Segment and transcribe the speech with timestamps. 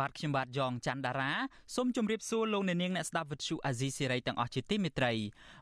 [0.00, 1.32] បាទខ្ញុំបាទយ៉ងច័ន្ទដារា
[1.74, 5.12] សូមជម្រាបសួរលោកអ្នកនាងអ្នកស្ដាប់វិទ្យុអាស៊ីសេរីទាំងអស់ជាទីមេត្រី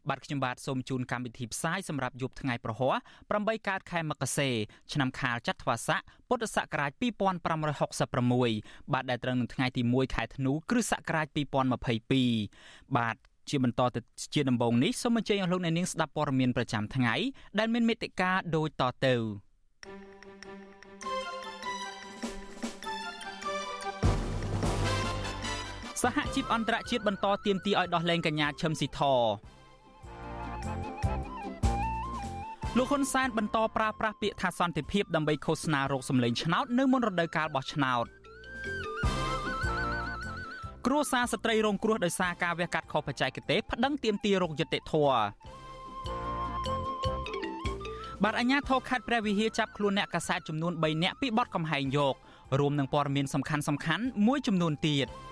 [0.08, 2.96] បាទខ្ញុំបាទសូមជូនកម្មវិធីផ្សាយសម្រាប់យប់ថ្ងៃប្រហ័ស
[3.32, 4.50] 8កើតខែមករា
[4.92, 6.90] ឆ្នាំខាលចត្វាស័កពុទ្ធសករាជ
[7.76, 11.26] 2566បាទដែលត្រូវនឹងថ្ងៃទី1ខែធ្នូគ្រិស្តសករាជ
[12.16, 13.16] 2022បាទ
[13.50, 14.00] ជាបន្តទៅ
[14.34, 17.14] ជាដំបូងនេះសូមអញ្ជើញអស់លោកអ្នកនាងស្ដាប់ព័ត៌មានប្រចាំថ្ងៃ
[17.58, 19.14] ដែលមានមេត្តាដូចតទៅ
[26.02, 29.00] សហជីពអន្តរជាតិបន្តទាមទារឲ្យដោះលែងកញ្ញាឈឹមស៊ីធ
[32.76, 38.06] លោកហ៊ុនសែនបន្តប្រើប្រាស់ពាក្យថាសន្តិភាពដើម្បីឃោសនារោគសម្លេងឆ្នោតនៅមុនរដូវកាលបោះឆ្នោត
[40.86, 45.18] គ្រួសារស្ត្រីរងគ្រោះដោយសារការវះកាត់ខុសបច្ចេកទេសប្តឹងទាមទាររោគយុត្តិធម៌
[48.22, 52.14] បាទអាជ្ញាធរខេត្តព្រះវិហារចាប់ខ្លួនអ្នកកាសែតចំនួន3នាក់ពីបទកំហែងយក
[52.60, 53.56] រួមនឹងព័ត៌មានសំខា
[53.98, 55.08] ន់ៗមួយចំនួនទៀត។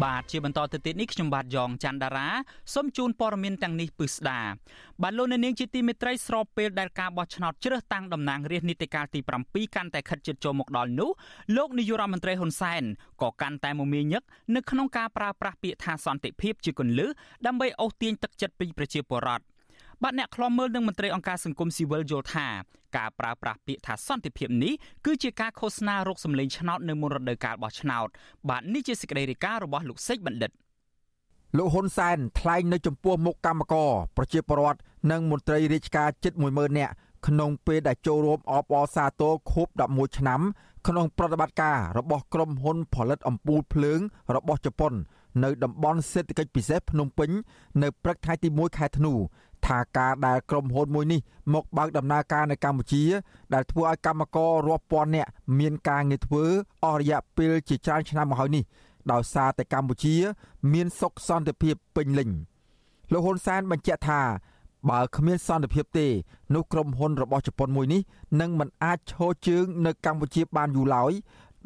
[0.00, 2.28] បាទជាបន្តទៅទៀតនេះខ្ញុំបាទយ៉ងច័ន្ទដារា
[2.74, 4.40] សូមជូនព័ត៌មានទាំងនេះពិស្ដា
[5.02, 11.10] បាទលោកនាងជាទីមេត្រីស្របពេលដែលការបោះឆ្នោតជ្រើសតាំងតំណាងរាស្ត្រនីតិកាលទី7កាន់តែខិតជិតចូលមកដល់នោះ
[11.56, 12.82] លោកនាយករដ្ឋមន្ត្រីហ៊ុនសែន
[13.22, 14.22] ក៏កាន់តែមមាញឹក
[14.54, 17.10] នៅក្នុងការប្រើប្រាស់ពាក្យថាសន្តិភាពជាគន្លឹះ
[17.46, 19.51] ដើម្បីអូសទាញទឹកចិត្តពីប្រជាពលរដ្ឋ
[20.02, 22.46] បាទអ្នកខ្លំមើលនឹងមន្ត្រីអង្គការសង្គមស៊ីវិលយល់ថា
[22.96, 24.72] ការប្រើប្រាស់ពាក្យថាសន្តិភាពនេះ
[25.06, 28.08] គឺជាការឃោសនារោគសម្លេងឆ្នោតនៅមុនរដូវកាលបោះឆ្នោត
[28.48, 30.50] បាទនេះជាសេចក្តីរាយការណ៍របស់លោកសេចបណ្ឌិត
[31.56, 34.80] លោកហ៊ុនសែនថ្លែងនៅចំពោះមុខកម្មករប្រជាពលរដ្ឋ
[35.10, 36.92] និងមន្ត្រីរាជការជិត10000នាក់
[37.26, 40.40] ក្នុងពេលដែលចូលរួមអបអរសាទរខួប11ឆ្នាំ
[40.88, 44.00] ក្នុងប្រតិបត្តិការរបស់ក្រុមហ៊ុនផលិតអំពូលភ្លើង
[44.36, 44.92] របស់ជប៉ុន
[45.44, 47.30] នៅតំបន់សេដ្ឋកិច្ចពិសេសភ្នំពេញ
[47.82, 49.12] នៅព្រឹកថ្ងៃទី1ខែធ្នូ
[49.66, 51.20] ថាការដែលក្រុមហ៊ុនមួយនេះ
[51.54, 53.04] មកបើកដំណើរការនៅកម្ពុជា
[53.54, 56.44] ដែលធ្វើឲ្យកម្មកររាប់ពាន់នាក់មានការងារធ្វើ
[56.84, 58.64] អស់រយៈពេលជាច្រើនឆ្នាំមកហើយនេះ
[59.12, 60.14] ដោយសារតែកម្ពុជា
[60.72, 62.28] មានសុខសន្តិភាពពេញលេញ
[63.12, 64.20] លោកហ៊ុនសែនបញ្ជាក់ថា
[64.90, 66.06] បើគ្មានសន្តិភាពទេ
[66.54, 68.00] នោះក្រុមហ៊ុនរបស់ជប៉ុនមួយនេះ
[68.40, 71.12] នឹងមិនអាចឈរជើងនៅកម្ពុជាបានយូរឡើយ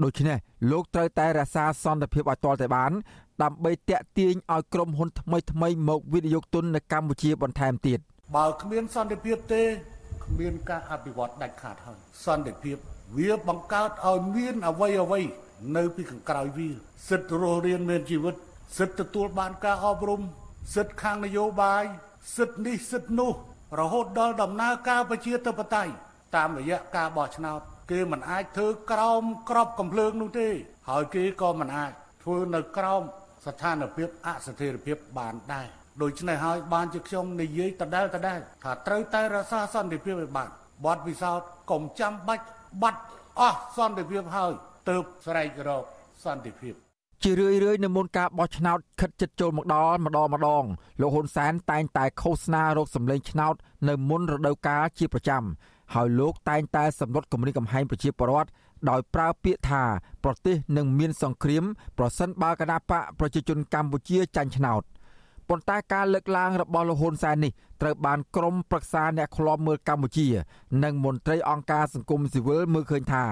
[0.04, 0.38] ដូច្នេះ
[0.70, 2.92] លោកត្រូវតែរក្សាសន្តិភាពឲ្យទាល់តែបាន
[3.42, 7.98] ដើម្បីតាក់ទាញឲ្យក្រុមហ៊ុនថ្មីថ្មីមកវិនិយោគទុននៅកម្ពុជាបន្ថែមទៀត
[8.36, 9.62] បើគ្មានសន្តិភាពទេ
[10.24, 12.76] គ្មានការអភិវឌ្ឍដាច់ខាតហើយសន្តិភាព
[13.18, 15.24] វាបង្កើតឲ្យមានអវ័យអវ័យ
[15.76, 16.68] នៅពីខាងក្រោយវា
[17.08, 18.34] សិទ្ធិរស់រានមានជីវិត
[18.78, 20.20] សិទ្ធិទទួលបានការអប់រំ
[20.74, 21.84] សិទ្ធិខាងនយោបាយ
[22.36, 23.32] សិទ្ធិនេះសិទ្ធិនោះ
[23.80, 25.92] រហូតដល់ដំណើរការប្រជាធិបតេយ្យ
[26.36, 27.60] តាមរយៈការបោះឆ្នោត
[27.90, 30.48] គេមិនអាចធ្វើក្រោមក្របកំភ្លើងនោះទេ
[30.88, 31.92] ហើយគេក៏មិនអាច
[32.22, 33.02] ធ្វើនៅក្រោម
[33.46, 35.68] ស្ថានភាពអស្ថិរភាពបានដែរ
[36.02, 40.48] ដូច្នេះហើយបានជាខ្ញុំនិយាយដដែលដដែលថាត្រូវតែរក្សាសន្តិភាពឲ្យបាន
[40.84, 42.44] បទពិសោធន៍កុំចាំបាច់
[42.82, 43.00] បាត់
[43.40, 44.52] អស់សន្តិភាពហើយ
[44.88, 44.96] ទៅ
[45.26, 45.84] ស្រែករក
[46.24, 46.74] សន្តិភាព
[47.22, 50.64] ជារឿយរឿយនៅមុនការបោះឆ្នោតខិតជិតចូលមកដល់ម្ដងម្ដង
[51.00, 53.54] លោកហ៊ុនសែនតែងតែឃោសនារោគសម្លេងឆ្នោត
[53.88, 55.42] នៅមុនរដូវកាលជាប្រចាំ
[55.94, 58.50] ហើយលោកតែងតែសម្លុតគម្រិតកំហែងប្រជាពលរដ្ឋ
[58.90, 59.82] ដោយប្រើពាក្យថា
[60.24, 61.64] ប្រទេសនឹងមានសង្គ្រាម
[61.98, 64.82] ប្រសិនបើគណបកប្រជាជនកម្ពុជាចាញ់ឆ្នោត
[65.48, 70.28] ប៉ុន្តែការលើកឡើងរបស់លោកហ៊ុនសែននេះត្រូវបានក្រុមប្រឹក្សាអ្នកឃ្លាំមើលកម្ពុជា
[70.84, 73.24] និងមន្ត្រីអង្គការសង្គមស៊ីវិលមើលឃើញថា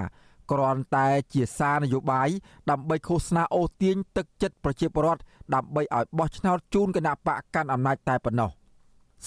[0.51, 2.29] គ្រាន់តែជាសារនយោបាយ
[2.69, 5.21] ដើម្បីឃោសនាអូសទាញទឹកចិត្តប្រជាពលរដ្ឋ
[5.55, 8.51] ដើម្បីឲ្យបោះឆ្នោតជូនគណៈបកកាន់អំណាចតែប៉ុណ្ណោះ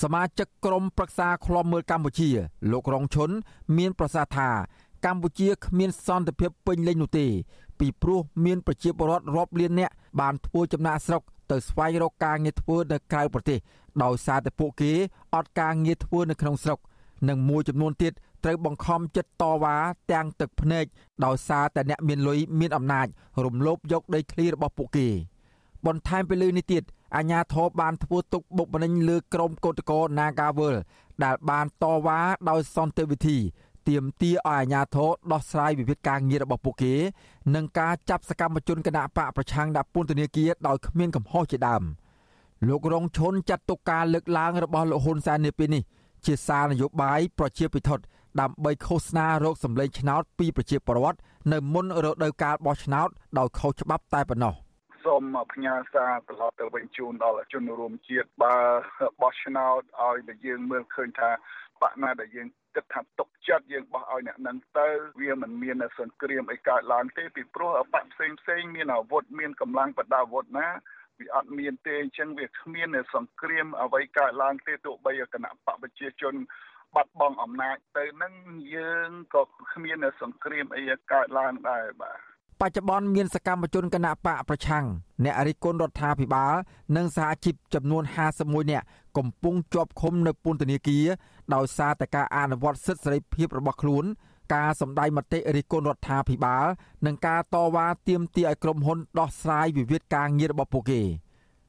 [0.02, 2.30] សមាជិកក្រុមប្រឹក្សាឃ្លាំមើលកម្ពុជា
[2.70, 3.30] លោករងឈុន
[3.76, 4.48] មានប្រសាសន៍ថា
[5.04, 7.26] កម្ពុជាគ្មានសន្តិភាពពេញលេញនោះទេ
[7.78, 13.58] ពីព្រោះមានប្រជាពលរដ្ឋរាប់លាននាក់បានធ្វើចំណាកស្រុកទៅស្វែងរកការងារធ្វើនៅក្រៅប្រទេស
[14.02, 14.92] ដោយសារតែពួកគេ
[15.34, 16.78] អត់ការងារធ្វើនៅក្នុងស្រុក
[17.28, 18.12] និងមួយចំនួនទៀត
[18.44, 19.76] ត្រូវបង្ខំចិត្តតវ៉ា
[20.12, 20.84] ទាំងទឹកភ្នែក
[21.24, 23.06] ដោយសារតែអ្នកមានលុយមានអំណាច
[23.44, 25.08] រំលោភយកដីធ្លីរបស់ពួកគេ
[25.86, 26.82] បន្ថែមពីលើនេះទៀត
[27.16, 30.76] អាញាធរបានធ្វើទុកបុកម្នេញលើក្រុមកោតក្រ Nagawal
[31.24, 32.20] ដែលបានតវ៉ា
[32.50, 33.38] ដោយសន្តិវិធី
[33.88, 36.94] ទាមទារឲ្យអាជ្ញាធរដោះស្រាយវិវាទការងាររបស់ពួកគេ
[37.54, 41.82] និងការចាប់សកម្មជនគណបកប្រឆាំងដាក់ពន្ធនាគារដោយគ្មានកំហុសជាដើម
[42.68, 45.82] លោករងឈុនចាត់ទុកការលើកឡើងរបស់លោកហ៊ុនសែននាពេលនេះ
[46.26, 47.90] ជាសារនយោបាយប្រជាពិធ
[48.40, 51.18] ដើម្បីឃោសនារោគសម្លេងឆ្នោតពីប្រជាពលរដ្ឋ
[51.52, 53.08] នៅមុនរដូវកាលបោះឆ្នោត
[53.38, 54.54] ដោយខុសច្បាប់តែប៉ុណ្ណោះ
[55.04, 58.56] សូមផ្ញើសារត្រឡប់ទៅវិញជូនដល់ជនរួមជាតិបើ
[59.22, 61.30] បោះឆ្នោតឲ្យតែយើងមើលឃើញថា
[61.82, 64.88] បកណាដែលយើង គិតថាຕົកចិត្តយើងបោះឲ្យអ្នកនឹងទៅ
[65.20, 70.68] វាមិនមានសង្គ្រាមអីកើតឡើងទេពីព្រោះបកផ្សេងផ្សេងមានអាវុធមានកម្លាំងបដាអាវុធណា
[71.20, 76.34] វាអត់មានទេអញ្ចឹងវាគ្មានសង្គ្រាមអ្វីកើតឡើងទេទោះបីគណៈបកប្រជាជន
[76.94, 78.34] បាត់បង់អំណាចទៅនឹង
[78.74, 79.42] យើងក៏
[79.72, 80.82] គ្មានសង្គ្រាមអី
[81.12, 82.18] កើតឡើងដែរបាទ
[82.60, 84.84] បច្ចុប្បន្នមានសកម្មជនគណៈបកប្រឆាំង
[85.24, 86.54] អ្នករិះគន់រដ្ឋាភិបាល
[86.96, 88.02] និងសហជីពចំនួន
[88.36, 88.86] 51នាក់
[89.18, 91.06] កំពុងជាប់ឃុំនៅពន្ធនាគារ
[91.54, 94.04] ដោយសារតែការអនុវត្តសិទ្ធិសេរីភាពរបស់ខ្លួន
[94.54, 96.66] ការសម្ដែងមតិរិះគន់រដ្ឋាភិបាល
[97.06, 101.02] និងការតវ៉ាទាមទារឲ្យក្រុមហ៊ុនដោះស្រាយវិវាទការងាររបស់ពួកគេ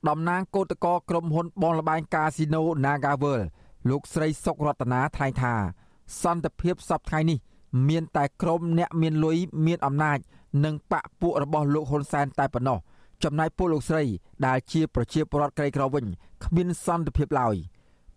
[0.09, 3.41] តំណាងគឧតកោក្រុមហ៊ុនបងលបែងកាស៊ីណូ Nagavel
[3.89, 5.53] លោកស្រីសុករតនាថ្លែងថា
[6.21, 7.39] សន្តិភាពសពថ្ងៃនេះ
[7.89, 10.17] មានតែក្រុមអ្នកមានលុយមានអំណាច
[10.65, 12.79] និងបកពួករបស់លោកហ៊ុនសែនតែប៉ុណ្ណោះ
[13.23, 14.03] ចំណែកពលលោកស្រី
[14.45, 16.05] ដែលជាប្រជាពលរដ្ឋក្រីក្រវិញ
[16.45, 17.55] គ្មានសន្តិភាពឡើយ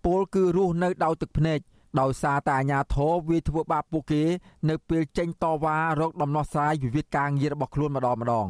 [0.04, 1.58] ពលគឺរស់នៅដោយទឹកភ្នែក
[2.00, 4.22] ដោយសារតែអាញាធរវាធ្វើបាបពួកគេ
[4.69, 8.49] នៅពេលចេញតវ៉ារកដំណោះស្រាយវិវាទការងាររបស់ខ្លួនម្ដងម្ដង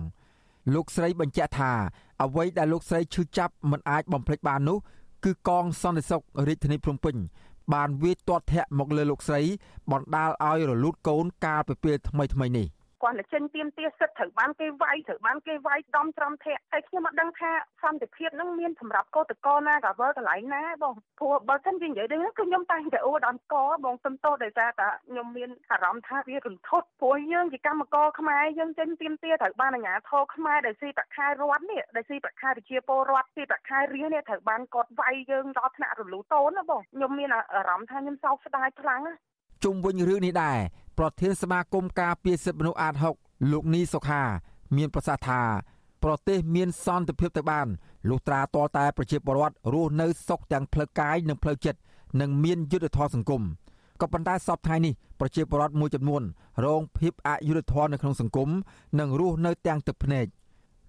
[0.74, 1.72] លោកស្រីបញ្ជាក់ថា
[2.22, 4.78] អ្វីដែលលោកស្រីឈឺចាប់មិនអាចបំភ្លេចបាននោះ
[5.24, 7.16] គឺកងសន្តិសុខរាជធានីភ្នំពេញ
[7.74, 9.42] បានវាយទាត់ធាក់មកលើលោកស្រី
[9.92, 12.66] បណ្ដាលឲ្យរលូតកូនកាលពីពេលថ្មីថ្មីនេះ
[13.02, 17.50] គាត់តែចេញទៀមទាសិទ្ធត្រូវបានគេវាយត្រូវបានគេវាយដំត្រាំធាក់ហើយខ្ញុំអត់ដឹងថា
[17.82, 23.54] សន្តិភាពនឹងមានសម្រាប់កោតកោណាកាវើកន្លែងណាបងព្រោះបើសិនជានិយាយទៅគឺខ្ញុំតែងតែអួតអនក
[23.84, 39.14] បងសុំទោសដោយសារតែខ្ញុំមានអារម្មណ៍ថាវារន្ធត់ព្រោះយើងជាកម្មករខ្មែរយើងចេញទៀមទាត្រូវបានអាជ្ញាធរខ្មែរដែលស៊ីប្រាក់ខែរដ្ឋនេះដែលស៊ីប្រាក់ខែប្រជាពលរដ្ឋស៊ីប្រាក់ខែរាជនេះត្រូវបានកត់វាយយើងដល់ថ្នាក់រលូតូនណាបងខ្ញុំមានអារម្មណ៍ថាខ្ញុំសោកស្ដាយខ្លាំងណា
[39.64, 40.58] ជុំវិញរឿងនេះដែរ
[40.98, 44.22] ប្រធានសមាគមការពារសិទ្ធិមនុស្សអាត6លោកនីសុខា
[44.76, 45.42] មានប្រសាសន៍ថា
[46.04, 47.66] ប្រទេសមានសន្តិភាពទៅបាន
[48.08, 51.80] លុះត្រាតតែប្រជាពលរដ្ឋរស់នៅសុខទាំងផ្លូវកាយនិងផ្លូវចិត្ត
[52.20, 53.42] និងមានយុត្តិធម៌សង្គម
[54.00, 56.22] ក៏ប៉ុន្តែសពថ្ងៃនេះប្រជាពលរដ្ឋមួយចំនួន
[56.64, 58.48] រងភាពអយុត្តិធម៌នៅក្នុងសង្គម
[58.98, 60.26] និងរស់នៅទាំងទឹកភ្នែក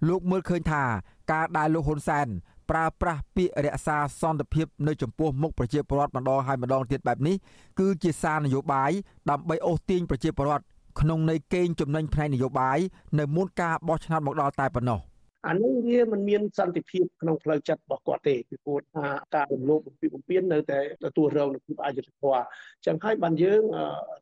[0.08, 0.84] លោកមើលឃើញថា
[1.32, 2.28] ការដែលលោកហ៊ុនសែន
[2.70, 7.36] ប្រើប្រាស់ពាក្យរក្សាសន្តិភាពនៅចំពោះមុខប្រជាពលរដ្ឋម្ដងហើយម្ដងទៀតបែបនេះ
[7.80, 8.92] គឺជាសារនយោបាយ
[9.30, 10.66] ដើម្បីអូសទាញប្រជាពលរដ្ឋ
[11.00, 12.78] ក្នុងន័យកេងចំណេញផ្នែកនយោបាយ
[13.20, 15.00] នៅមុនការបោះឆ្នោតមកដល់តែប៉ុណ្ណោះ។
[15.48, 19.06] អានេះវាមិនមានសន្តិភាពក្នុងផ្លូវចិត្តរបស់គាត់ទេពីព្រោះថា
[19.36, 22.44] ការរំលោភបំពានបំពាននៅតែទទួលរងនូវភាពអយុត្តិធម៌
[22.86, 23.62] ចឹងហើយបានយើង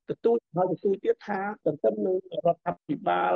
[0.09, 3.33] ទទួលហើយទទួលទៀតថាទន្ទឹមនឹងរដ្ឋាភិបាល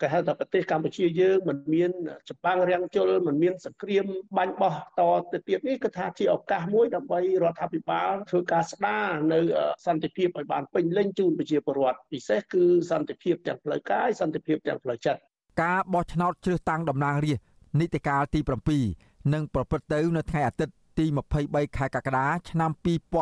[0.00, 1.90] គេហៅថាប្រទេសកម្ពុជាយើងមិនមាន
[2.28, 4.06] ចម្បាំងរាំងជលមិនមានសង្គ្រាម
[4.36, 5.02] បាញ់បោះត
[5.32, 9.40] ទៅទៀតនេះគឺថាជាឱកាសមួយដើម្បីរដ្ឋាភិបាលធ្វើការស្ដារនៅ
[9.86, 15.22] សន្តិភាពឲ្យបានពេញលេញជូនប្រជាពលរដ្ឋពិសេសគឺសន្តិភាពទាំងផ្លូវកាយសន្តិភាពទាំងផ្លូវចិត្ត
[15.60, 17.44] ការបោះឆ្នោតជ្រើសតាំងតំណាងរាស្ត្រ
[17.80, 18.40] នីតិកាលទី
[18.86, 21.04] 7នឹងប្រព្រឹត្តទៅនៅថ្ងៃអាទិត្យទី
[21.40, 22.70] 23ខែកក្កដាឆ្នាំ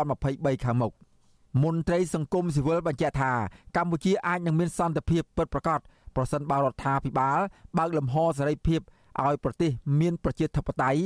[0.06, 0.92] 2023ខាងមុខ
[1.62, 3.32] មន្ត្រីសង្គមស៊ីវិលបញ្ជាក់ថា
[3.76, 5.80] កម្ពុជាអាចនឹងមានសន្តិភាពពិតប្រាកដ
[6.16, 7.40] ប្រសិនបើរដ្ឋាភិបាល
[7.78, 8.80] បើកលំហសេរីភាព
[9.26, 11.00] ឲ្យប្រទេសមានប្រជាធិបតេយ្យ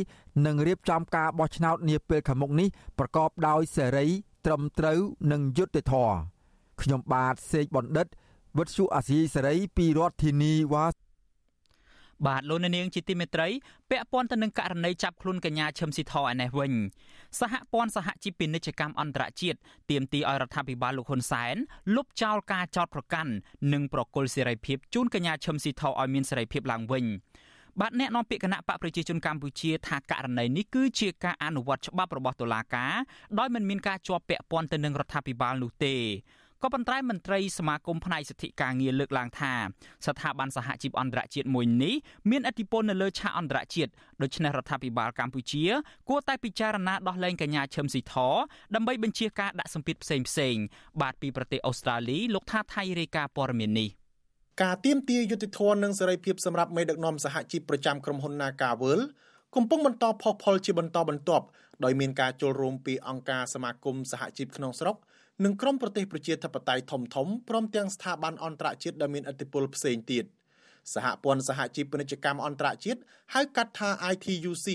[0.46, 2.68] និងរៀបចំការបោះឆ្នោតនាពេលខាងមុខនេះ
[2.98, 4.06] ប្រកបដោយសេរី
[4.46, 4.98] ត្រឹមត្រូវ
[5.32, 6.16] និងយុត្តិធម៌
[6.82, 8.06] ខ្ញុំបាទសេកបណ្ឌិត
[8.58, 10.86] វិទ្យុអាស៊ីសេរីពីរដ្ឋធានីវ៉ា
[12.26, 13.48] បាទលោកនាងជាទីមេត្រី
[13.90, 16.72] ពាក់ព័ន្ធទៅនឹងករណីចាប់ខ្លួនកញ្ញាឈឹមស៊ីធឯនេះវិញ
[17.40, 19.58] សហព័ន្ធសហជីពពាណិជ្ជកម្មអន្តរជាតិ
[19.90, 21.56] ទាមទារឲ្យរដ្ឋាភិបាលលោកហ៊ុនសែន
[21.94, 23.32] លុបចោលការចោទប្រកាន់
[23.72, 27.04] និងប្រគល់សេរីភាពជូនកញ្ញាឈឹមស៊ីធឲ្យមានសេរីភាពឡើងវិញ
[27.80, 32.94] បាទអ្នកនាំពាក្យគណៈបកប្រជាជនកម្ពុជាថាករណីនេះគឺជាការអនុវត្តច្បាប់របស់តុលាការ
[33.38, 35.94] ដោយមិនមានការជាប់ពាក់ព័ន្ធទៅនឹងរដ្ឋាភិបាលនោះទេ
[36.64, 39.52] ក៏ប៉ុន្តែមន្ត្រីសមាគមផ្នែកសិទ្ធិការងារលើកឡើងថា
[40.06, 41.94] ស្ថាប័នសហជីពអន្តរជាតិមួយនេះ
[42.30, 43.90] មានឥទ្ធិពលនៅលើឆាកអន្តរជាតិ
[44.22, 45.64] ដូច្នេះរដ្ឋាភិបាលកម្ពុជា
[46.08, 48.14] គួរតែពិចារណាដោះលែងកញ្ញាឈឹមស៊ីធ
[48.74, 50.56] ដើម្បីបញ្ជាការដាក់សម្ពាធផ្សេងផ្សេង
[51.00, 53.88] បាទពីប្រទេសអូស្ត្រាលីលោកថាថៃរាយការណ៍ព័ត៌មាននេះ
[54.62, 59.00] ការទៀមទាយុតិធននិងសេរីភាពសម្រាប់មេដឹកនាំសហជីពប្រចាំក្រុមហ៊ុន Nagawal
[59.56, 61.46] កំពុងបន្តផុសផុលជាបន្តបន្ទាប់
[61.84, 64.96] ដោយមានការចូលរួមពីអង្គការសមាគមសហជីពក្នុងស្រុក
[65.42, 70.24] និងក្រុមប្រទេសប្រជាធិបតេយ្យធំធំព្រមទាំងស្ថាប័នអន្តរជាតិដែលមានឥទ្ធិពលផ្សេងទៀត
[70.94, 73.00] សហព័ន្ធសហជីពពាណិជ្ជកម្មអន្តរជាតិ
[73.34, 74.68] ហៅកាត់ថា ITUC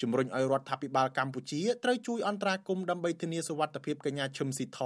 [0.00, 4.80] ជំរុញឲ្យរដ្ឋាភិបាលកម្ពុជាត្រូវជួយអន្តរាគមន៍ដើម្បីធានាសុវត្ថិភាពកញ្ញាឈឹមស៊ីធ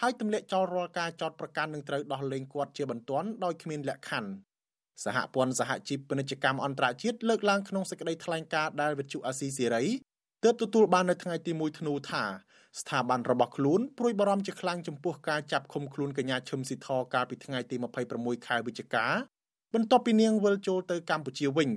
[0.00, 4.30] ហើយទម្លាក់ចោលរាល់ការចោទប្រកាន់និងត្រូវដោះលែងគាត់ជាបន្ទាន់ដោយគ្មានលក្ខខណ្ឌ
[5.04, 9.84] សហព័ន្ធសហជីពពាណិជ្ជកម្មអន្តរជាតិលើកឡើងក្នុងសេចក្តីថ្លែងការណ៍ដែលវិទ្យុអាស៊ីសេរី
[10.44, 12.24] ទើបទទួលបាននៅថ្ងៃទី1ធ្នូថា
[12.80, 17.76] ស្ថាប័នរបស់ខ្លួនព្រួយបារម្ភជាខ្លាំងចំពោះការចាប់ឃុំខ្លួនកញ្ញាឈឹមស៊ីធកាលពីថ្ងៃទី
[18.10, 19.06] 26ខែវិច្ឆិកា
[19.74, 21.70] បន្ទាប់ពីនាងវិលចូលទៅកម្ពុជាវិញ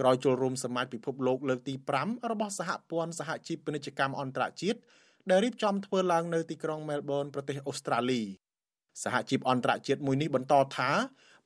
[0.00, 4.78] ក្រោយចូលរួមសមាជពិភពលោកលើកទី5របស់សហព័ន្ធសហជីពពាណិជ្ជកម្មអន្តរជាតិ
[5.30, 8.22] ដែលរៀបចំធ្វើឡើងនៅទីក្រុងមែលប៊នប្រទេសអូស្ត្រាលី
[9.02, 10.90] សហជីពអន្តរជាតិមួយនេះបន្តថា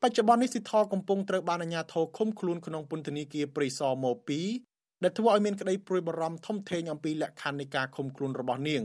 [0.02, 4.71] បច្ចុប្បន្ននេះស៊ីថកំពុងត្រូវបានអាជ្ញាធរឃុំខ្លួនក្នុងពន្ធនាគារព្រៃសរម៉ូ2
[5.02, 8.82] ដែលធ្វើឲ្យមានក្តីព្រួយបារម្ភធំធេងអំពីលក្ខខណ្ឌនៃការឃុំខ្លួនរបស់នាង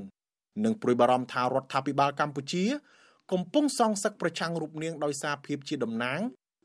[0.65, 2.65] និងព្រួយបារម្ភថារដ្ឋាភិបាលកម្ពុជា
[3.31, 6.19] កំពុងសងសឹកប្រឆាំងរូបនាងដោយសារភាពជាតំណាង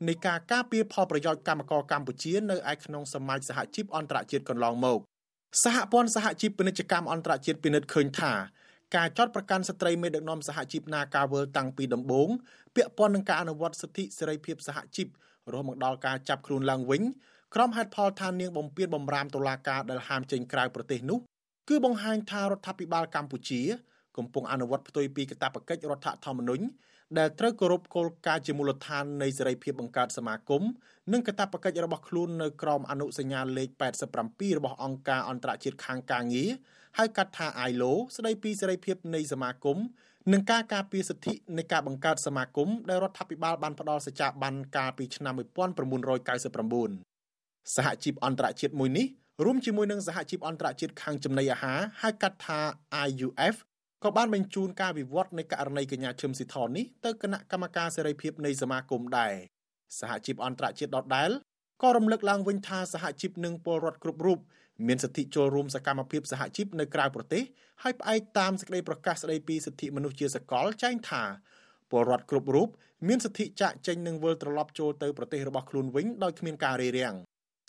[0.07, 4.99] នៃការការពារផលប្រយោជន៍កម្មករកម្ពុជានៅឯក្នុងសមាជសហជីពអន្តរជាតិកន្លងមក
[5.63, 8.33] សហព័ន្ធសហជីពពាណិជ្ជកម្មអន្តរជាតិពិនិត្យឃើញថា
[8.95, 12.29] ការចោតប្រកាន់ស្ត្រីមេដឹកនាំសហជីព Nagawal តាំងពីដំបូង
[12.75, 15.07] ពាក់ព័ន្ធនឹងការអនុវត្តសិទ្ធិសេរីភាពសហជីព
[15.51, 17.01] រហូតមកដល់ការចាប់ខ្លួនឡើងវិញ
[17.55, 21.19] ក្រុមហេតុផលថានាងបំពេញបំរាមតុលាការដែលហាមចេញក្រៅប្រទេសនោះ
[21.69, 23.61] គឺបង្ហាញថារដ្ឋាភិបាលកម្ពុជា
[24.17, 26.65] កំពុងអនុវត្តផ្ទុយពីកាតព្វកិច្ចរដ្ឋធម្មនុញ្ញ
[27.17, 30.63] ដែលត្រូវគោរពគោលការណ៍ជាមូលដ្ឋាននៃសេរីភាពបង្កើតសមាគម
[31.13, 33.69] និងកាតព្វកិច្ចរបស់ខ្លួននៅក្រោមអនុសញ្ញាលេខ
[34.13, 36.49] 87របស់អង្គការអន្តរជាតិខាងការងារ
[36.97, 39.77] ហៅកាត់ថា ILO ស្ដីពីសេរីភាពនៃសមាគម
[40.33, 47.12] និងការការពារសិទ្ធិនៃការបង្កើតសមាគមដែលរដ្ឋាភិបាលបានផ្ដល់សច្ចាប័នកាលពីឆ្នាំ1999
[47.75, 49.07] សហជីពអន្តរជាតិមួយនេះ
[49.45, 52.59] រួមជាមួយនឹងសហជីពអន្តរជាតិខាងចំណីអាហារហៅកាត់ថា
[53.07, 53.55] IUF
[54.03, 59.33] ក៏បានបញ្ជូនការវិវត្តនៃករណីកញ្ញាឈឹមស៊ីធននេះទៅគណៈកម្មការសេរីភាពនៃសមាគមដែរ
[59.99, 61.29] សហជីពអន្តរជាតិដដែល
[61.83, 64.39] ក៏រំលឹកឡើងវិញថាសហជីពនិងពលរដ្ឋគ្រប់រូប
[64.87, 67.43] មានសិទ្ធិចូលរួមសកម្មភាពសហជីពនៅក្រៅប្រទេស
[67.83, 71.23] ហើយផ្អែកតាមសេចក្តីប្រកាសស្តីពីសិទ្ធិមនុស្សជាសកលចែងថា
[71.91, 72.69] ពលរដ្ឋគ្រប់រូប
[73.07, 77.15] មានសិទ្ធិចាកចេញនិងវិលត្រឡប់ចូលទៅប្រទេសរបស់ខ្លួនវិញដោយគ្មានការរារាំង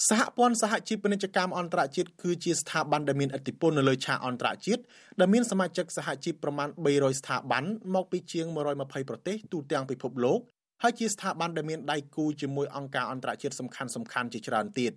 [0.08, 4.82] សហព័ន្ធសហជីពពាណិជ្ជកម្មអន្តរជាតិគឺជាស្ថាប័នដែលមានឥទ្ធិពលនៅលើឆាកអន្តរជាតិ
[5.20, 8.46] ដែលមានសមាជិកសហជីពប្រមាណ300ស្ថាប័នមកពីជាង
[8.78, 10.40] 120ប្រទេសទូទាំងពិភពលោក
[10.82, 14.92] ហើយជាស្ថាប័នដែលមានដៃគូជាមួយអង្គការអន្តរជាតិសំខាន់សំខាន់ជាច្រើនទៀត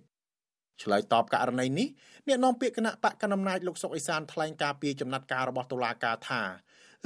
[0.82, 1.88] ឆ្លើយតបករណីនេះ
[2.28, 6.42] អ្នកនាំពាក្យគណៈបកកណ្ដាលអំណាចលោកសុកអេសានថ្លែងការពីចំណាត់ការរបស់តុលាការថា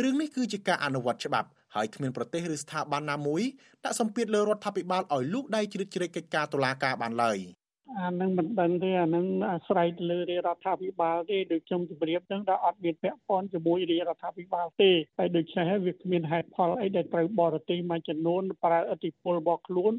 [0.02, 3.42] រឿងនេះគឺជាការអនុវត្តច្បាប់ហើយគ្មានប្រទេសឬស្ថាប័នណាមួយ
[3.84, 7.40] ដាក់សម្ពាធលើរដ្ឋាភិបាលឲ្យលូកដៃជ្រៀតជ្រែកកិច្ចការតុលាការបានឡើយ។
[8.00, 19.92] អានឹងមិនដឹងទេអានឹងអាស្រ័យទៅលើរាជរដ្ឋាភិបាលទេដូចខ្ញុំជម្រាបហ្នឹងថាអត់មានពាក់ព័ន្ធជាមួយរាជរដ្ឋាភិបាលទេហើយដូច្នេះហើយវាគ្មានហេតុផលអីដែលត្រូវបរទេសមួយចំនួនប្រើឥទ្ធិពលរបស់ខ្លួន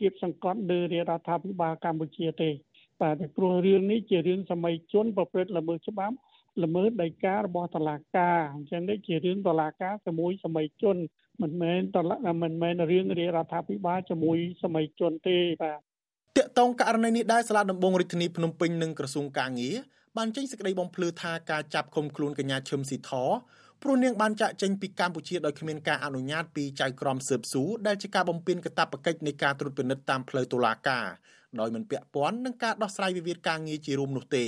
[0.00, 2.50] គៀបសង្កត់លើរាជរដ្ឋាភិបាលកម្ពុជាទេ
[3.00, 6.16] បាទព្រោះរឿងនេះជារឿងសម័យជនប្រព្រឹត្តល្មើសច្បាប់
[6.64, 10.96] ល្មើសដីការបស់តុលាការអញ្ចឹងនេះជារឿងតុលាការជាមួយសម័យជន
[11.42, 15.89] មិនមែនតឡាមិនមែនរឿងរាជរដ្ឋាភិបាលជាមួយសម័យជនទេបាទ
[16.38, 19.76] តាក់ទងករណីនេះដែរសាលាដំបងរាជធានីភ្នំពេញនិងក្រសួងកាងារ
[20.16, 23.12] បានចេញសេចក្តីបំភ្លឺថាការចាប់ឃុំខ្លួនកញ្ញាឈឹមស៊ីធ
[23.82, 31.06] ព្រោះនាងបានចាក់ចេញពីកម្ពុជាដោយគ្មានការអនុញ្ញាតពីចៅក្រមស៊ើបសួរដែលជាការបំពេញកាតព្វកិច្ចនៃការត្រួតពិនិត្យតាមផ្លូវតុលាការ
[31.60, 34.46] ដោយមិនពាក់ព័ន្ធនឹងការដោះស្រាយវិវាទការងារជារួមនោះទេ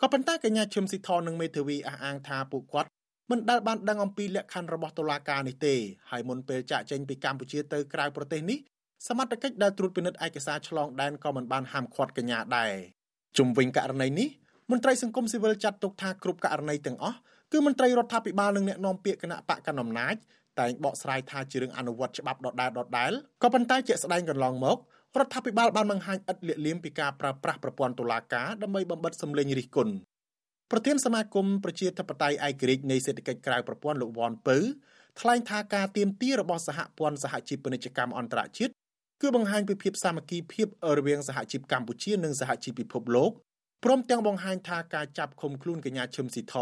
[0.00, 2.88] ក៏ប៉ុន្តែកញ្ញាឈឹមស៊ីធនិងមេធាវីអះអាងថាពួកគាត់
[3.30, 5.74] មិនដែលបានដឹងអំពីលក្ខខណ្ឌរបស់តុលាការនេះទេ
[6.10, 8.58] ហើយមុនពេលចាក់ចេញពីកម្ពុជាទៅក្រៅប្រទេសនេះ
[9.06, 12.72] សមត្ថកិច្ចដែលត្រួតពិនិត្យឯកសារឆ្លងដែនក៏មិនបានហាមឃាត់កញ្ញាដែរ
[13.38, 14.28] ជុំវិញករណីនេះ
[14.70, 17.18] មន្ត្រីសង្គមស៊ីវិលចាត់ទុកថាគ្រប់ករណីទាំងអស់
[17.52, 20.14] គឺមន្ត្រីរដ្ឋាភិបាលនិងអ្នកនាំពាក្យគណៈបកកណ្ដាលអំណាច
[20.60, 23.12] តែងបកស្រាយថាជារឿងអនុវត្តច្បាប់ដដែលដដែល
[23.42, 24.76] ក៏ប៉ុន្តែជាក់ស្ដែងកន្លងមក
[25.20, 29.94] រដ្ឋាភិបាលបានបង្ហាញឥតលាក់លៀមពីការប្រើប្រាស់ប្រព័ន្ធតុលាការដើម្បីបំបិតសម្លេងរិះគន់
[30.70, 34.58] ប្រធានសមាគមប្រជាធិបតេយ្យឯករាជ្យនៃសេដ្ឋកិច្ចក្រៅប្រព័ន្ធលោកវ៉ាន់ពៅ
[35.20, 38.72] ថ្លែងថាការទៀមទារបស់សហព័ន្ធសហជីពពាណិជ្ជកម្មអន្តរជាតិ
[39.22, 40.66] គឺបង្ហាញពីភាពសាមគ្គីភាព
[40.98, 43.30] រវាងសហជីពកម្ពុជានិងសហជីពពិភពលោក
[43.84, 46.54] ព្រមទាំងបង្ហាញថាការចាប់ឃុំខ្លួនកញ្ញាឈឹមស៊ីធ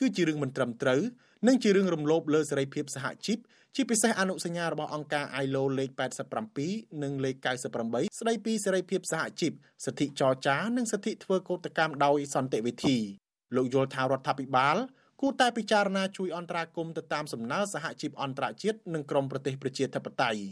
[0.00, 1.00] គឺជារឿងមិនត្រឹមត្រូវ
[1.48, 3.38] និងជារឿងរំលោភលើសេរីភាពសហជីព
[3.74, 5.90] ជាពិសេសអនុសញ្ញារបស់អង្គការ ILO លេខ
[6.46, 7.36] 87និងលេខ
[7.76, 9.52] 98ស្តីពីសេរីភាពសហជីព
[9.84, 12.96] សិទ្ធិចរចានិងសិទ្ធិធ្វើកោតកម្មដោយសន្តិវិធី
[13.56, 14.76] លោកយល់ថារដ្ឋាភិបាល
[15.20, 20.42] គួរតែពិចារណាជួយអន្តរាគមន៍ទៅតាមសំណើសហជីពអន្តរជាតិនិងក្រមប្រទេសប្រជាធិបតេយ្យ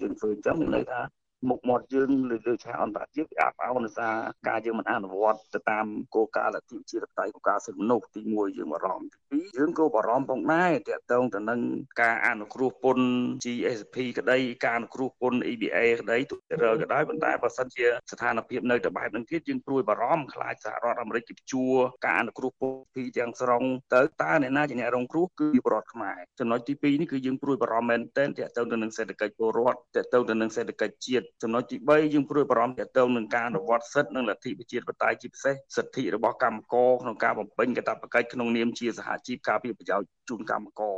[0.00, 1.00] យើងធ្វើអញ្ចឹងមានន័យថា
[1.48, 4.14] មុខមាត់យើងលើលើឆាកអន្តរជាតិអាប់អោនដោយសារ
[4.48, 11.60] ការយើងមិនអនុវត្តទៅតាមគោលការណ៍លទ្ធិប្រជាធិបតេយ្យគោលការណ៍សិទ្ធិមនុស្សទី1យើងបារម្ភទី2យើងក៏បារម្ភផងដែរទាក់ទងទៅនឹង
[12.02, 13.06] ការអនុគ្រោះពន្ធ
[13.44, 21.64] GSP ក្តីការអនុគ្រោះពន្ធ EBA ក្តីទូទៅក៏ដោយប៉ុន្តែបើសិនជាស្ថានភាពនៅតែបែបហ្នឹងទៀតយើងព្រួយបារម្ភខ្លាចសហរដ្ឋអាមេរិកគេជួ
[22.06, 23.62] ការអនុគ្រោះពន្ធពីទាំងស្រុង
[23.94, 40.96] ទៅតើអ្នកណាជាអ្នករងគ្រោះគឺប្រជាពលរដ្ឋខ្មែរចំណុចទី2នេះគឺយើងព្រួយបារម្ភមែនទែនទាក់ទងទៅនឹងសេដ្ឋកិច្ចពលរដ្ឋទាក់ទងទៅនឹងសេដ្ឋកិច្ចជាតិចំណុចទី3យើងព្រួយបារម្ភទាក់ទងនឹងការអនុវត្តសិទ្ធិនិងលទ្ធិប្រជាធិបតេយ្យជាពិសេសសិទ្ធិរបស់កម្មករក្នុងការបំពេញកាតព្វកិច្ចក្នុងនាមជាសហជីពការពារប្រយោជន៍ជូនកម្មករ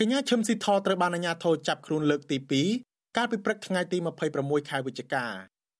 [0.00, 2.38] កញ្ញាឈឹមស៊ីថត្រូវបានអាជ្ញាធរចាប់ខ្លួនលើកទី
[2.78, 3.98] 2កាលពីព្រឹកថ្ងៃទី
[4.34, 5.24] 26ខែវិច្ឆិកា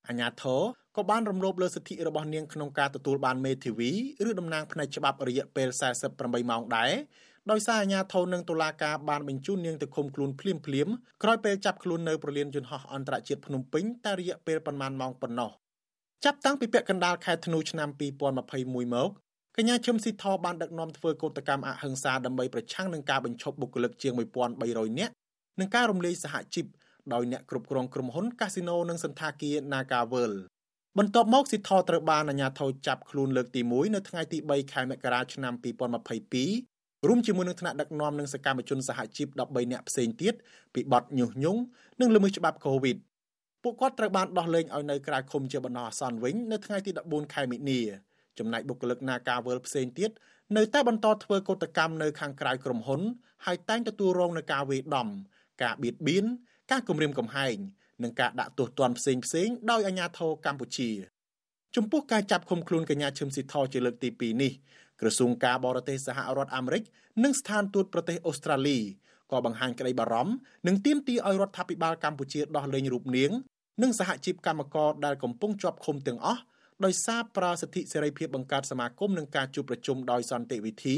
[0.08, 0.60] អាជ្ញាធរ
[0.96, 3.90] ក៏បានរំលោភលើសិទ្ធិរបស់នាងក្នុងការទទួលបានមេធាវី
[4.28, 5.68] ឬតំណាងផ្នែកច្បាប់រយៈពេល
[6.10, 6.92] 48ម៉ោងដែរ
[7.50, 10.88] ដោយសារអាជ្ញាធរនិងតុលាការបានបញ្ជូននាងទៅឃុំខ្លួនភ្លាមភ្លាម
[11.22, 15.50] ក្រោយពេលចាប់ខ្លួននៅប្រលានយន្តហោះអន្តរជាតិភ្នំពេញតែរយៈពេលប្រមាណម៉ោងប៉ុណ្ណោះ
[16.24, 19.10] ចាប់តាំងពីពាក់កណ្ដាលខែធ្នូឆ្នាំ2021មក
[19.56, 24.12] កញ្ញាឈឹមស៊ីថបានដឹកនាំធ្វើកោតកម្មអហិង្សាដើម្បីប្រឆាំងនឹងការបញ្ឈប់បុគ្គលិកជាង
[24.56, 25.12] 1300នាក់
[25.60, 26.66] និងការរំលាយសហជីព
[27.12, 30.40] ដោយអ្នកគ្រប់គ្រងក្រុមហ៊ុនកាស៊ីណូនិងសន្តាគារ Naga World
[30.98, 36.69] បន្ទាប់មកស៊ីថត្រូវបានអាជ្ញាធរចាប់ខ្លួនលើកទី1នៅថ្ងៃទី3ខែមករាឆ្នាំ2022
[37.08, 40.34] រួមជាមួយនឹងថ្នាក់ដឹកនាំនិងសកម្មជនសហជីព13នាក់ផ្សេងទៀត
[40.74, 41.60] ពីបទញុះញង់
[42.00, 42.96] និងល្មើសច្បាប់កូវីដ
[43.62, 47.80] ពួកគាត់ត្រូវបានដោះលែងឲ្យនៅក្រៅឃុំជាបណ្ដោះអាសន្នវិញនៅថ្ងៃទី14ខែមិនិនា
[48.38, 50.10] ចំណែកបុគ្គលិក Naga World ផ្សេងទៀត
[50.56, 53.00] នៅតែបន្តធ្វើកុតកម្មនៅខាងក្រៅក្រុមហ៊ុន
[53.46, 55.08] ហើយតែងទទួលរងនឹងការវេដំ
[55.62, 56.24] ការបៀតបៀន
[56.70, 57.56] ការគំរាមកំហែង
[58.02, 60.90] និងការដាក់ទោសទណ្ឌផ្សេងផ្សេងដោយអាជ្ញាធរកម្ពុជា
[61.76, 64.52] ចំពោះការចាប់ឃុំខ្លួនកញ្ញាឈឹមស៊ីថជាលើកទី2នេះ
[65.00, 66.82] ក្រសួងការបរទេសសហរដ្ឋអាមេរិក
[67.24, 68.78] និងស្ថានទូតប្រទេសអូស្ត្រាលី
[69.32, 70.32] ក៏បង្ហាញក្តីបារម្ភ
[70.66, 73.30] និងទាមទារឲ្យរដ្ឋាភិបាលកម្ពុជាដោះលែងរូបនាង
[73.82, 76.42] និងសហជីពកម្មករដែលកំពុងជាប់ឃុំទាំងអស់
[76.84, 80.96] ដោយសារប្រើសិទ្ធិសេរីភាពបង្កើតសមាគមនិងការជួបប្រជុំដោយសន្តិវិធី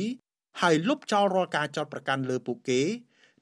[0.60, 2.80] ហើយលុបចោលរាល់ការចោទប្រកាន់លើពួកគេ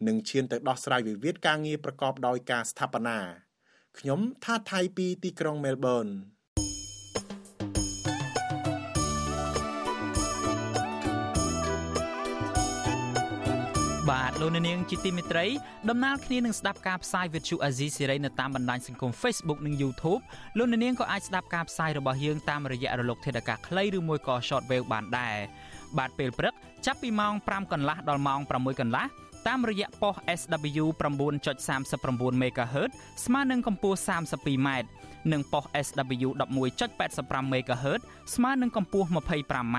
[0.07, 3.19] និងឈានទៅដោះស្រាយវិវាទការងារប្រកបដោយការស្ថាបនា
[3.99, 6.07] ខ្ញុំថាថៃពីទីក្រុងមែលប៊ន
[14.11, 15.47] បាទលោកនាងជាទីមេត្រី
[15.91, 20.21] ដំណើរគ្នានឹងស្ដាប់ការផ្សាយ Vuthu Azizi Series នៅតាមបណ្ដាញសង្គម Facebook និង YouTube
[20.59, 25.37] លោកនាងក៏អាចស្ដាប់ការផ្សាយរបស់យើងតាមរយៈរលកធាតុអាកាសខ្លីឬមួយក៏ Shortwave បានដែរ
[25.99, 26.55] បាទពេលព្រឹក
[26.87, 29.05] ចាប់ពីម៉ោង5កន្លះដល់ម៉ោង6កន្លះ
[29.49, 30.85] តាមរយៈប៉ុស SW
[31.53, 32.91] 9.39 MHz
[33.25, 34.69] ស្មើនឹងកម្ពស់ 32m
[35.33, 36.29] និងប៉ុស SW
[36.91, 38.01] 11.85 MHz
[38.35, 39.79] ស្មើនឹងកម្ពស់ 25m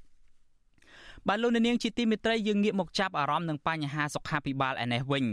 [1.27, 5.25] បាទលោកនាងជាទីមេត្រីយើងងាកមកចាប់អារម្មណ៍នឹងបញ្ហាសុខាភិបាលឯនេះវិញ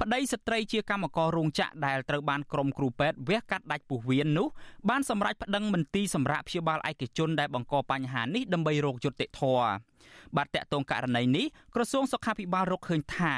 [0.00, 4.48] ប្តីស្ត្រីជាកម្មកររោងចក្រដែលត្រូវបានក្រុមគ្រូពេទ្យវះកាត់ដាច់ពោះវៀននោះ
[4.90, 9.68] បានសម្រេចប្តឹងមន្ទីរសម្រាប់ព្យាបាលឯកជនដែលបង្កបញ្ហានេះដើម្បីរកយុត្តិធម៌
[10.36, 13.34] បាទតកតងករណីនេះក្រសួងសុខាភិបាលរកឃើញថា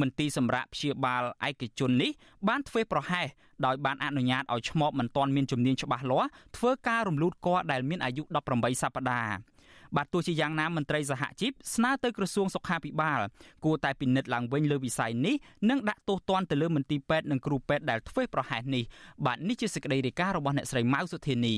[0.00, 2.10] មន្ទីរសម្រាប់ព្យាបាលឯកជននេះ
[2.48, 3.26] បានធ្វើប្រហែស
[3.66, 9.53] ដោយបានអនុញ្ញាតឲ្យឈ្មោះមិនទាន់មានជំនាញច្បាស់លាស់ធ្វើការរំលូតគ័រដែលមានអាយុ18សប្តាហ៍
[9.96, 13.20] បាទទោះជាយ៉ាងណាមន្ត្រីសហជីពស្នើទៅក្រសួងសុខាភិបាល
[13.64, 15.36] គួរតែពិនិត្យឡើងវិញលើវិស័យនេះ
[15.70, 18.84] និងដាក់ទោសទណ្ឌទៅលើមន្ទីរពេទ្យនិងគ្រូពេទ្យដែលធ្វើប្រហែសនេះ
[19.26, 21.56] បាទនេះជាសេចក្តីរាយការណ៍របស់អ្នកស្រីម៉ៅសុធានី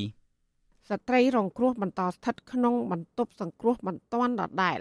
[0.90, 4.78] ស្ត្រីរងគ្រោះបន្តស្ថិតក្នុងបន្ទប់សង្គ្រោះបន្ទាន់ដដែល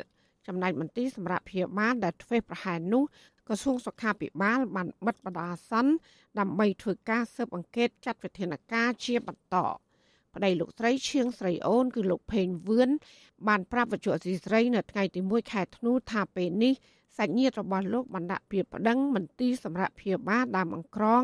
[0.47, 3.03] ចំណែកមន្ទីរសម្រាប់ព្យាបាលដែលធ្វើប្រហែសនោះ
[3.47, 5.93] ក្រសួងសុខាភិបាលបានបិទបណ្ដោះអាសន្ន
[6.39, 9.57] ដើម្បីធ្វើការស៊ើបអង្កេតចាត់វិធានការជាបន្ត
[10.35, 12.89] ប្តីលោកស្រីឈៀងស្រីអូនគឺលោកផេងវឿន
[13.47, 16.73] បានប្រាប់វិទ្យុអសីស្រីនៅថ្ងៃទី1ខែធ្នូថាពេលនេះ
[17.17, 21.23] សាច់ញាតិរបស់លោកបានដាក់ពាក្យប្តឹងមន្ទីរសម្រាប់ព្យាបាលដើមអង្ក្រង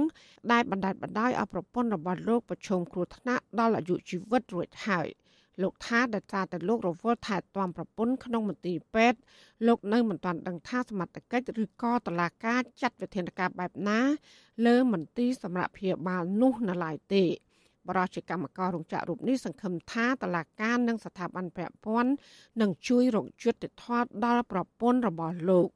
[0.52, 5.08] ដែលបណ្ដាច់បណ្ដោយឲ្យប្រពន្ធរបស់លោកប្រឈមគ្រោះថ្នាក់ដល់អាយុជីវិតរួចហើយ
[5.62, 9.19] លោកថាដែលសារតែលោករវល់ថែទាំប្រពន្ធក្នុងមន្ទីរពេទ្យ
[9.67, 14.00] លោកនៅមិនទាន់ដឹងថាសមត្ថកិច្ចឬក៏តឡាការចាត់វិធានការបែបណា
[14.65, 17.24] លើមន្ទីរសម្រាប់ព្យាបាលនោះនៅឡើយទេ
[17.88, 22.12] បរិជាកម្មកររោងចក្ររូបនេះសង្ឃឹមថាតឡាការនិងស្ថាប័នពាក់ព័ន្ធ
[22.62, 25.70] នឹងជួយរកយុត្តិធម៌ដល់ប្រពន្ធរបស់លោក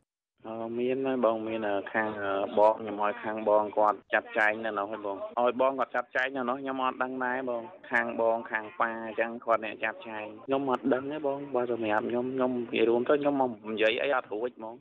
[0.80, 2.10] មានហើយបងមានខាង
[2.58, 14.76] បងខ្ញុំឲ្យខាងបងគាត់ចាត់ចែងនៅនោះហើយបងឲ្យបងគាត់ចាត់ចែងនៅនោះខ្ញុំអត់ដឹងដែរបងខាងបងខាងប៉ាអញ្ចឹងគាត់អ្នកចាត់ចែងខ្ញុំអត់ដឹងទេបងបើសម្រាប់ខ្ញុំខ្ញុំនិយាយរួមទៅខ្ញុំមកនិយាយអីអត់រួចហ្មង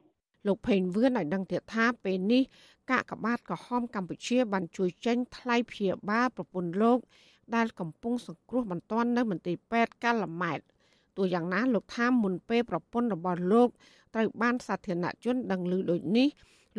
[0.47, 2.43] លោកផេងវឿនឲ្យដឹងទៀតថាពេលនេះ
[2.91, 6.99] កាកបាទក្រហមកម្ពុជាបានជួយចេញថ្លៃព្យាបាលប្រពន្ធលោក
[7.55, 10.61] ដែលកំពុងសង្គ្រោះបន្ទាន់នៅមន្ទីរពេទ្យកាល់ម៉ែត
[11.17, 13.69] ទោះយ៉ាងណាលោកថាមុនពេលប្រពន្ធរបស់លោក
[14.15, 16.29] ត្រូវបានសាធារណជនដឹងឮដូចនេះ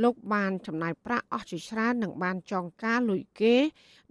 [0.04, 3.56] លោកបានចំណាយប្រាក់អស់ជាច្រើននិងបានចងការលុយគេ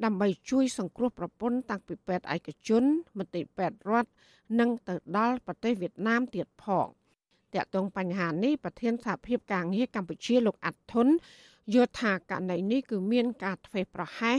[0.04, 2.82] ដើម្បីជួយសង្គ្រោះប្រពន្ធតាំងពីពេទ្យឯកជន
[3.18, 4.10] មន្ទីរពេទ្យរដ្ឋ
[4.58, 6.86] និងទៅដល់ប្រទេសវៀតណាមទៀតផង
[7.54, 11.08] តាក់ទងបញ្ហានេះប្រធានសហភាពការងារកម្ពុជាលោកអាត់ធុន
[11.72, 14.36] យល់ថាករណីនេះគឺមានការធ្វេសប្រហែស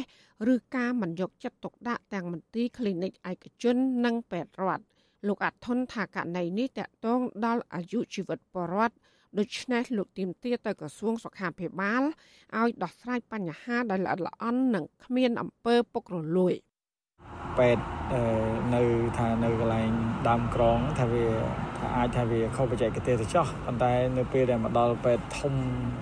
[0.53, 4.85] ឬការមិនយកចិត្តទុកដាក់ទាំងមន្ទីរ clinic ឯកជននិងពេទ្យរដ្ឋ
[5.27, 8.95] លោកអាត់ធុនថាករណីនេះតាក់ទងដល់អាយុជីវិតបរដ្ឋ
[9.39, 12.03] ដូច្នេះលោកទីមទាទៅក្រសួងសុខាភិបាល
[12.57, 16.53] ឲ្យដោះស្រាយបញ្ហាដែលល្អិតល្អន់និងគ្មានអំពើពុករលួយ
[17.57, 17.83] ពេទ្យ
[18.75, 18.83] នៅ
[19.17, 19.91] ថានៅកន្លែង
[20.27, 21.27] ដើមក្រងថាវា
[21.77, 25.53] ថាអាចថាវាខុសបច្ចេកទេសទៅចោះប៉ុន្តែនៅពេលដែលមកដល់ពេទ្យធំ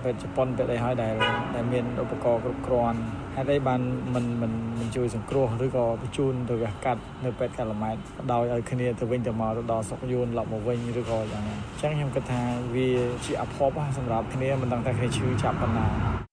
[0.02, 1.14] ពេទ្យជប៉ុនពេទ្យអីហើយដែល
[1.54, 2.98] ដែលមានឧបករណ៍គ្រប់គ្រាន់
[3.36, 3.80] ហេតុអីបាន
[4.14, 7.96] មិនមិនមិនជួយសង្គ្រោះឬក៏បញ្ជូនទៅវះកាត់នៅពេទ្យកាឡម៉ែត
[8.32, 12.42] ដោយឲ្យគ្នាទៅវិញទៅមកទៅដល់សុកយួនឡប់មកវិញឬក៏យ៉ាងណាអញ្ចឹងខ្ញុំគិតថា
[12.74, 12.88] វា
[13.24, 16.23] ជាអភ័ព្វសម្រាប់គ្នាមិនដឹងថាគ្នាឈឺចាប់ប៉ុណ្ណា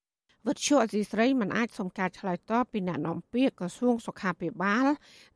[0.48, 4.86] វិទ្យុអសីស្រីមិនអាចសុំការឆ្លើយតបពីអ្នកនាំពាក្យក្រសួងសុខាភិបាល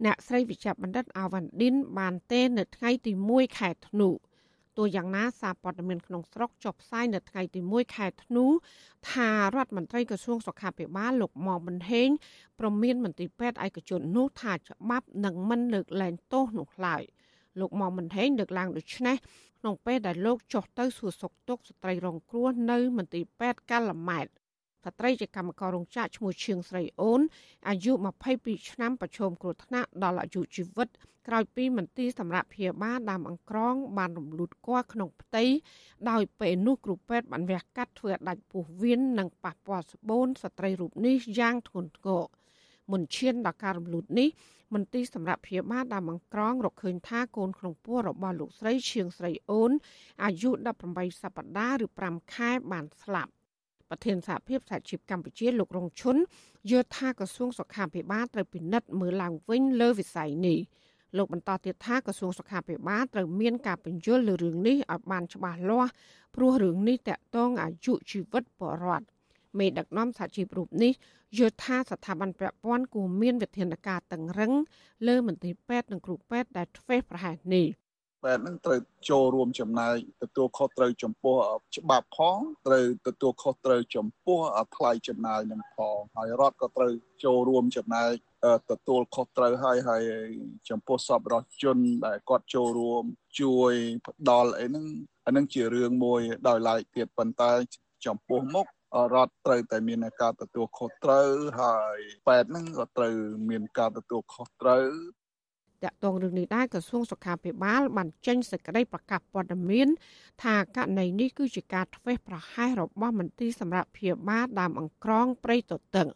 [0.05, 4.09] អ្នកស្រីវិជ្ជបណ្ឌិតអាវ៉ាន់ឌិនបានទេនៅថ្ងៃទី1ខែធ្នូ
[4.77, 8.45] ទោះយ៉ាងណាសារព័ត៌មានក្នុងស្រុកចុះផ្សាយនៅថ្ងៃទី1ខែធ្នូ
[9.11, 12.09] ថារដ្ឋមន្ត្រីក្រសួងសុខាភិបាលលោកមុំមិនហេង
[12.59, 17.03] ប្រមានមន្ត្រីពេទ្យឯកជននោះថាច្បាប់នឹងមិនលើកលែងទោសនោះឡើយ
[17.59, 19.15] លោកមុំមិនហេងលើកឡើងដូចនេះ
[19.59, 24.27] ក្នុងពេលដែលលោកចុះទៅសួរសុខទុក្ខស្ត្រីរងគ្រោះនៅមន្ទីរពេទ្យកាល់ម៉ែត
[24.86, 27.21] ស្ត្រីជាកម្មកររោងចក្រឈ្មោះឈៀងស្រីអូន
[27.69, 27.91] អាយុ
[28.32, 30.89] 22ឆ្នាំប្រឈមគ្រោះថ្នាក់ដល់អាយុជីវិត
[31.28, 35.43] ក្រោយពីមន្ទីរសម្រាប់ព្យាបាលដើមអង្ក្រង បានរំលូតគាល់ក្នុងផ្ទៃ
[36.10, 42.24] ដោយពេលនោះគ្រូពេទ្យបានវះកាត់ធ្វើឲ្យដាច់ពោះវៀននិងប៉ះពាល់ស្បូនស្ត្រីរូបនេះយ៉ាងធ្ងន់ធ្ងរ
[42.91, 44.30] មុនឈានដល់ការរំលូតនេះ
[44.74, 49.71] មន្ទីរសម្រាប់ព្យាបាលដើមអង្ក្រងរកឃើញថាកូនក្នុងពោះរបស់លោកស្រីឈៀងស្រីអូន
[50.24, 50.50] អាយុ
[50.86, 53.32] 18សប្តាហ៍ឬ5ខែបានស្លាប់
[53.95, 56.17] ប្រធានសហភាពសហជីពកម្ពុជាលោករងឈុន
[56.69, 60.60] យល់ថាក្រសួងសុខាភិបាលត្រូវពិនិត្យមើលឡើងវិញលើវិស័យនេះ
[61.17, 65.91] លោកបន្តទៀតថាក្រសួងសុខាភិបាលត្រូវមានការបញ្យល់លើរឿងនេះឲ្យបានច្បាស់លាស់
[66.36, 69.05] ព្រោះរឿងនេះតាក់ទងអាយុជីវិតបរដ្ឋ
[69.60, 70.91] មេដឹកនាំសហជីពរូបនេះ
[71.38, 74.53] យល់ថាស្ថាប័នពាក់ព័ន្ធគួរមានវិធានការតឹងរឹង
[75.08, 77.67] លើមន្ត្រីពេទ្យនិងគ្រូពេទ្យដែលធ្វេសប្រហែសនេះ
[78.25, 81.35] ពេទ្យនឹងត្រូវចូលរួមចំណាយទទួលខុសត្រូវចំពោះ
[81.77, 84.39] ច្បាប់ផងត្រូវទទួលខុសត្រូវចំពោះ
[84.75, 86.91] ថ្លៃចំណាយនឹងផងហើយរដ្ឋក៏ត្រូវ
[87.25, 88.09] ចូលរួមចំណាយ
[88.71, 90.03] ទទួលខុសត្រូវហើយហើយ
[90.69, 93.03] ចំពោះសពរដ្ឋជនដែលគាត់ចូលរួម
[93.41, 93.73] ជួយ
[94.07, 94.85] ផ្ដល់អីហ្នឹង
[95.25, 97.51] អានឹងជារឿងមួយដោយឡែកទៀតប៉ុន្តែ
[98.05, 98.65] ចំពោះមុខ
[99.13, 101.29] រដ្ឋត្រូវតែមានការទទួលខុសត្រូវ
[101.61, 103.15] ហើយពេទ្យហ្នឹងក៏ត្រូវ
[103.49, 104.85] មានការទទួលខុសត្រូវ
[105.86, 109.88] តាក់ទងរឿងនេះដែរក្រសួងសុខាភិបាលបានចេញសេចក្តីប្រកាសព័ត៌មាន
[110.43, 116.10] ថាករណីនេះគឺជាការធ្វេសប្រហែសរបស់មន្ត្រីសម្រាប់ព្យាបាលដើមអង្ក្រងព្រៃទទឹង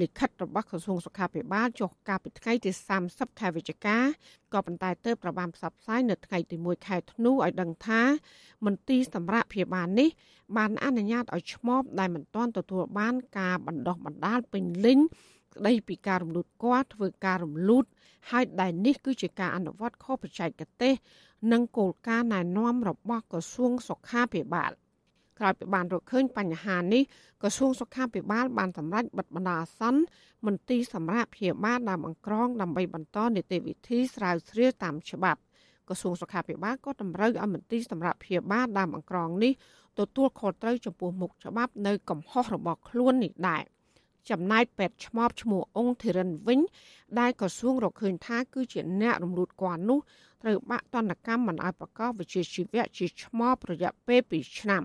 [0.00, 2.70] លិខិតរបស់ក្រសួងសុខាភិបាលចុះកាលពីថ្ងៃទី
[3.04, 3.98] 30ខែវិច្ឆិកា
[4.52, 8.02] ក៏ប៉ុន្តែទើបប្របានផ្សព្វផ្សាយនៅថ្ងៃទី1ខែធ្នូឲ្យដឹងថា
[8.66, 10.08] មន្ទីរសម្រាប់ព្យាបាលនេះ
[10.56, 14.98] បានអនុញ្ញាតឲ្យឈ្មោះដែលមិនទាន់ទទួលបានការបណ្ដោះបណ្ដាលពេញលេញ
[15.58, 17.84] ស្ដីពីការរំលូតគាត់ធ្វើការរំលូត
[18.30, 20.94] ហើយដែលនេះគឺជាការអនុវត្តខុសបច្ចេកទេស
[21.52, 24.72] និងគោលការណ៍ណែនាំរបស់ក្រសួងសុខាភិបាល
[25.38, 27.02] ក្រោយពីបានរកឃើញបញ្ហានេះ
[27.42, 30.02] ក្រសួងសុខាភិបាលបានសម្រេចបិទបណ្ដោះអាសន្ន
[30.46, 35.40] មន្ទីរសម្រាប់ព្យាបាលដើមអង្ក្រងដើម្បីបន្តនីតិវិធីស្រាវជ្រាវតាមច្បាប់
[35.88, 39.52] ក្រសួងសុខាភិបាលក៏តម្រូវឲ្យមន្ទីរសម្រាប់ព្យាបាលដើមអង្ក្រងនេះ
[39.98, 43.64] ទទួលខុសត្រូវចំពោះមុខច្បាប់នៅកំហុសរបស់ខ្លួននេះដែរ។
[44.30, 46.60] ចំណែកពេទ្យឆ្មបឈ្មោះអង្គធិរិនវិញ
[47.18, 49.98] ដែលក្រសួងរកឃើញថាគឺជាអ្នករំលូតគាត់នោះ
[50.42, 54.82] ត្រូវបាក់តនកម្មមិនឲ្យប្រកបវិជ្ជាជីវៈជាឆ្មបរយៈពេល2ឆ្នាំ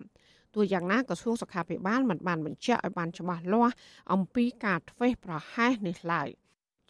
[0.54, 3.74] ទោះយ៉ាងណាក្រសួងសុខាភិបាលមិនបានបញ្ជាក់ឲ្យបានច្បាស់លាស់
[4.14, 6.30] អំពីការធ្វេសប្រហែសនេះឡើយ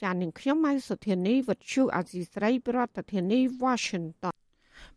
[0.01, 4.33] ចាននាងខ្ញុំម៉ៃសុធានីវិទ្យុអាស៊ីស្រីប្រធានាធិបតី Washington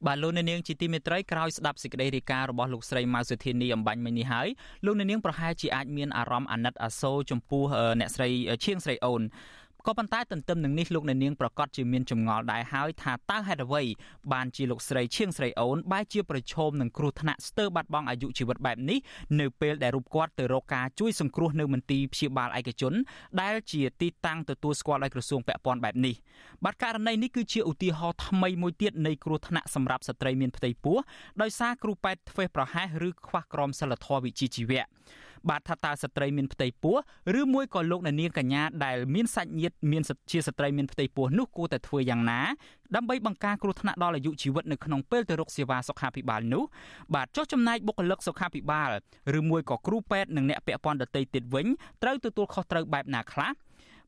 [0.07, 4.49] បាទលោកអ្នកនាងជាទីមេត្រីក្រោយស្ដាប់សេចក្តីរាយការណ៍របស់លោកស្រីម៉ៅសុធានីអំបញ្ញមិញនេះហើយ
[4.85, 7.65] លោកអ្នកនាងប្រហែលជាអាចមានអារម្មណ៍អាណិតអាសូរចំពោះ
[8.01, 8.29] អ្នកស្រី
[8.65, 9.23] ឈៀងស្រីអូន
[9.89, 13.83] ក៏ប៉ុន្តែទន្ទឹមនឹងនេះលោកអ្នកនាងប្រកាសជាមានចម្ងល់ដែរហើយថាតើហេតុអ្វី
[14.33, 18.99] បានជាលោកស្រីឈៀងស្រីអូនបែរជាប្រឈមនឹងគ្រោះថ្នាក់ស្ទើរបាត់បង់អាយុជីវិតបែបនេះ
[19.41, 22.93] នៅពេលដែលរូបគាត់ទៅរកការជួយសង្គ្រោះនៅមន្ទីរព្យាបាលឯកជន
[23.41, 26.15] ដែលជាទីតាំងទទួលស្គាល់ដោយក្រសួងពាក់ព័ន្ធបែបនេះ
[26.65, 30.97] បាទករណីនេះគឺជាឧទាហរណ៍ថ្មីមួយទៀតនៃគ្រោះថ្នាក់សម្រាប់ស្ត្រីមានផ្ទៃពោះ
[31.43, 34.85] ដោយសារគ្រូពេទ្យធ្វេសប្រហែសឬខ្វះក្រមសីលធម៌វិជ្ជាជីវៈ
[35.49, 36.97] បាទថាតើស្ត្រីមានផ្ទៃពោះ
[37.41, 42.41] ឬមួយក៏លោកអ្នកនាងកញ្ញាដែលមានសាច់ញាតិមានជាស្ត្រីមានផ្ទៃពោះនោះគួរតែធ្វើយ៉ាងណា
[42.97, 46.65] ដើម្បីបង្ការគ្រោះថ្នាក់ដល់អាយុជីវិតនៅក្នុងពេលទៅរកសេវាសុខាភិបាលនោះ
[47.15, 48.91] បាទចុះចំណែកបុគ្គលិកសុខាភិបាល
[49.39, 51.67] ឬមួយក៏គ្រូពេទ្យនិងអ្នកពាក់ព័ន្ធដទៃទៀតវិញ
[52.03, 53.51] ត្រូវទទួលខុសត្រូវបែបណាខ្លះ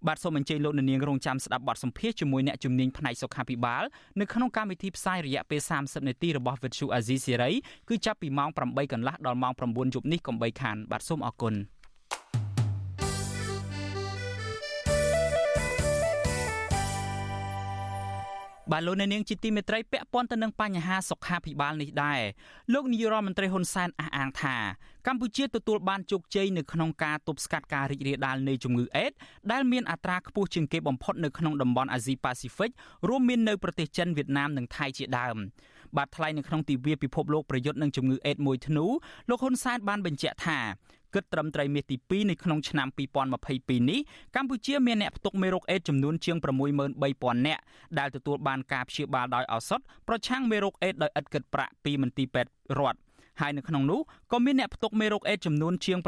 [0.06, 3.84] បាទសូមអញ្ជើញលោកនាងរងចាំស្ដាប់បទសម្ភាសជាមួយអ្នកជំនាញផ្នែកសុខាភិបាល
[4.20, 7.54] នៅក្នុងកម្មវិធីផ្សាយរយៈពេល30នាទីរបស់ Vuthu Azizi Serai
[7.88, 11.54] គឺចាប់ពីម៉ោង8កន្លះដល់ម៉ោង9យប់នេះកុំបីខានបាទសូមអរគុណ។
[18.72, 22.20] បាទលោកអ្នកនាងជាទីមេត្រីពាក់ព័ន្ធទៅនឹងបញ្ហាសុខាភិបាលនេះដែរ
[22.72, 24.57] លោកនាយរដ្ឋមន្ត្រីហ៊ុនសែនអះអាងថា
[25.07, 29.12] កម្ពុជាទទួលបានជោគជ័យនៅក្នុងការទប់ស្កាត់ការរីករាលដាលនៃជំងឺអេដ
[29.52, 32.70] ដែលមានអត្រាខ្ពស់ជាងគេបំផុតនៅក្នុងតំបន់អាស៊ីប៉ាស៊ីហ្វិក
[33.09, 35.37] រួមមាននៅប្រទេសចិនវៀតណាមនិងថៃជាដើម
[35.96, 38.85] បាទថ្លែងនៅក្នុងទិវាពិភពលោកប្រយុទ្ធនឹងជំងឺអេដមួយធ្នូ
[39.28, 40.59] លោកហ៊ុនសែនបានបញ្ជាក់ថា
[41.14, 42.88] គិតត្រឹមត្រីមាសទី2នៅក្នុងឆ្នាំ
[43.38, 44.01] 2022នេះ
[44.37, 46.37] កម្ពុជាមានអ្នកផ្ទុកមេរោគអេដចំនួនជាង
[46.97, 47.62] 63000នាក់
[47.99, 52.99] ដែលទទួលបានការព្យាបាលដោយឱសថប្រឆាំងមេរោគអេដដោយឥតគិតប្រាក់ពីមន្ទីរពេទ្យរដ្ឋ
[53.40, 54.01] ហើយនៅក្នុងនោះ
[54.33, 55.99] ក៏មានអ្នកផ្ទុកមេរោគអេដចំនួនជាង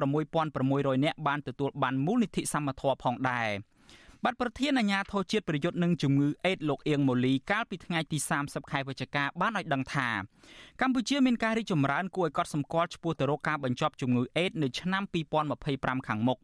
[0.49, 3.49] 6600នាក់បានទទួលបានមូលនិធិសមត្ថៈផងដែរ។
[4.25, 10.09] បាទប្រធានអាជ្ញាធរជាតិប្រយុទ្ធនឹងជំងឺអេដលោកអៀងម៉ូលីកាលពីថ្ងៃទី30ខែវិច្ឆិកាបានឲ្យដឹងថា
[10.81, 15.03] កម្ពុជាមានការរីកចម្រើនគួរឲ្យកត់សម្គាល់ឆ្ពោះទៅរកការបញ្ចប់ជំងឺអេដនៅឆ្នាំ
[15.55, 16.39] 2025ខាងមុខ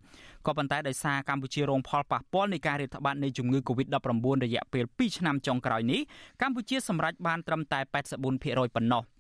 [0.47, 6.01] ក៏ប៉ុន្តែដោយសារកម្ពុជារងផលប៉ះពាល់នៃការរាតត្បាតនៃជំងឺ Covid-19 រយៈពេល2ឆ្នាំចុងក្រោយនេះ
[6.43, 7.81] កម្ពុជាសម្រេចបានត្រឹមតែ
[8.29, 9.05] 84%ប៉ុណ្ណោះ។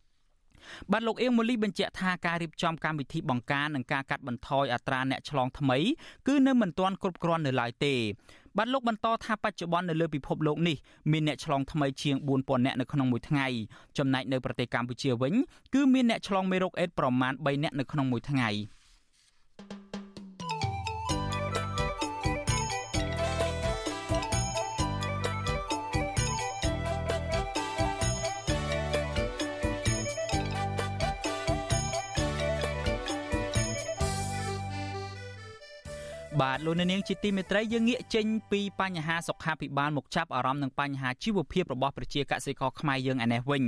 [0.92, 5.78] បាទលោកអៀងម៉ូលីបញ្ជាក់ថាការរៀបចំកម្មវិធីបង្ការនិងការកាត់បន្ថយអត្រាអ្នកឆ្លងថ្មី
[6.26, 7.94] គឺនៅមិនទាន់គ្រប់គ្រាន់នៅឡើយទេ
[8.58, 10.76] បាទលោកបន្តថាបច្ចុប្បន្ននៅលើពិភពលោកនេះ
[11.12, 13.46] មានអ្នកឆ្លងថ្មីជាង4000នាក់នៅក្នុងមួយថ្ងៃ
[13.98, 15.34] ចំណែកនៅប្រទេសកម្ពុជាវិញ
[15.74, 18.50] គឺមានអ្នកឆ្លងមេរោគអេដប្រមាណ3នាក់នៅក្នុងមួយថ្ងៃ។
[36.42, 43.64] បាទលោកនាងជាទីមេត្រីយើងងាកចេញពីបញ្ហាសុខាភិបាលមកចាប់អារម្មណ៍នឹងបញ្ហាជីវភាពរបស់ប្រជាកសិករខ្មែរយើងឯនេះវិញ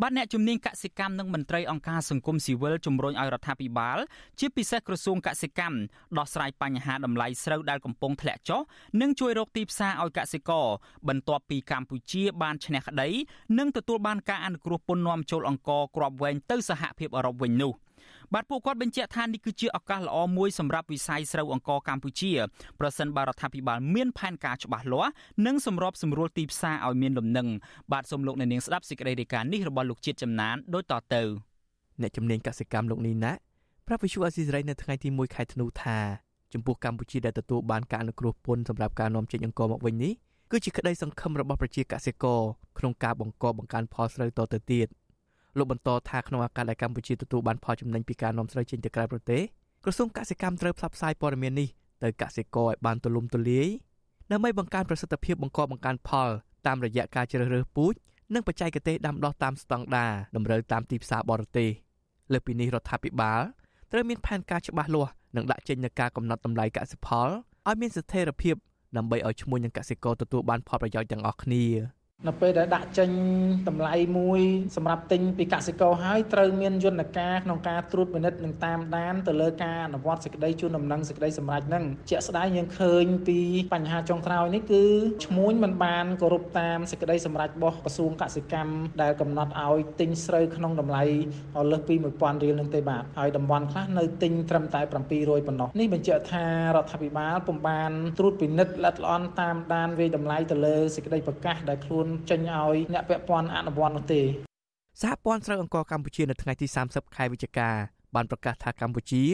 [0.00, 3.98] បាទអ្នកជំនាញកសិកម្មនិងមន្ត្រីអង្គការសង្គមស៊ីវិលជំរុញឲ្យរដ្ឋាភិបាល
[4.38, 5.78] ជាពិសេសក្រសួងកសិកម្ម
[6.18, 8.60] ដោះស្រាយបញ្ហាតម្លៃស្រូវដែលកំពុងធ្លាក់ចុះ
[9.00, 10.66] និងជួយរកទីផ្សារឲ្យកសិករ
[11.08, 13.08] បន្ទាប់ពីកម្ពុជាបានឈ្នះក្តី
[13.58, 17.74] និងទទួលបានការអនុគ្រោះពន្ធនាំចូលអង្ករគ្រាប់វែងទៅសហភាពអឺរ៉ុបវិញនោះ។
[18.34, 22.32] បាទពួកគាត់បញ្ជាក់ថានេះគឺជាឱកាសល្អមួយសម្រាប់វិស័យស្រូវអង្ករកម្ពុជា
[22.80, 25.12] ប្រសិនបើរដ្ឋាភិបាលមានផែនការច្បាស់លាស់
[25.46, 27.48] និងសម្របសម្រួលទីផ្សារឲ្យមានលំនឹង
[27.92, 31.22] បាទសូមលោកអ្នកនាងស្ដាប់សេចក្តីរាយការណ៍នេះរបស់លោកជាតិចំណានដូចតទៅ
[32.00, 33.32] អ្នកជំនាញកសិកម្មលោកនីណា
[33.86, 35.98] ប្រាប់វិសុអាស៊ីសេរីនៅថ្ងៃទី1ខែធ្នូថា
[36.52, 40.12] ចំពោះកម្ពុជាដែលទទួលបានការអនុគ្រោះពន្ធសម្រាប់ការនាំចេញអង្ករមកវិញនេះ
[40.50, 42.40] គឺជាក្តីសង្ឃឹមរបស់ប្រជាកសិករ
[42.78, 44.86] ក្នុងការបង្កបង្កើនផលស្រូវតទៅទៀត
[45.58, 49.42] លោកបន្តថាក្នុងឱកាសដែលកម្ពុជាទទួលបានផលចំណេញពីការនាំស្រូវចេញទៅក្រៅប្រទេស
[49.84, 51.68] ក្រសួងកសិកម្មត្រូវផ្សព្វផ្សាយព័ត៌មាននេះ
[52.02, 53.68] ទៅកសិករឲ្យបានទូលំទូលាយ
[54.32, 56.28] ដើម្បីបង្កើនប្រសិទ្ធភាពបង្កបង្កើនផល
[56.66, 57.94] តាមរយៈការជ្រើសរើសពូជ
[58.34, 61.68] និងបច្ចេកទេសដាំដុះតាមស្តង់ដារតម្រូវតាមទីផ្សារបរទេស
[62.32, 63.40] លើពីនេះរដ្ឋាភិបាល
[63.92, 67.28] ត្រូវមានផែនការច្បាស់លាស់និងដាក់ចេញនូវការកំណត់តម្លៃកសិផល
[67.68, 68.54] ឲ្យមានស្ថិរភាព
[68.96, 71.64] ដើម្បីឲ្យឈ្មួញនឹងកសិករទទួលបានផលប្រយោជន៍ទាំងអស់គ្នា។
[72.26, 73.10] នៅពេលដែលដាក់ចេញ
[73.68, 74.40] តម្លៃមួយ
[74.76, 83.38] សម្រាប់ទិញពីកសិករហើយត្រូវមានយន្តការក្នុងការត្រួតពិនិត្យនិងតាមដានទៅលើការអនុវត្តសេចក្តីជូនដំណឹងសេចក្តីសម្រេចហ្នឹងជាក់ស្ដែងយើងឃើញពី
[83.74, 84.84] បញ្ហាចុងក្រោយនេះគឺ
[85.24, 91.02] ឈ្មួញមិនបានគោរពតាមសេចក្តីសម្រេចរបស់ក្រសួងកសិកម្មដែលកំណត់ឲ្យទិញស្រូវក្នុងតម្លៃ
[91.70, 96.44] លើសពី1000រៀលនឹងទេបាទហើយតំបន់ខ្លះនៅទិញត្រឹមតែ700ប៉ុណ្ណោះនេះបញ្ជាក់ថា
[96.76, 104.22] រដ្ឋាភិបាលពុំបានត្រួតពិនិត្យល្អិតល្អន់តាមដានវាយតម្លៃទៅលើសេចក្តីប្រកាសដែលខ្លួនចេញឲ្យអ្នកពាក់ព័ន្ធអនុវត្តនោះទេ
[105.02, 107.70] សហព័ន្ធស្រូវអង្គរកម្ពុជានៅថ្ងៃទី30ខែវិច្ឆិកា
[108.14, 109.24] បានប្រកាសថាកម្ពុជា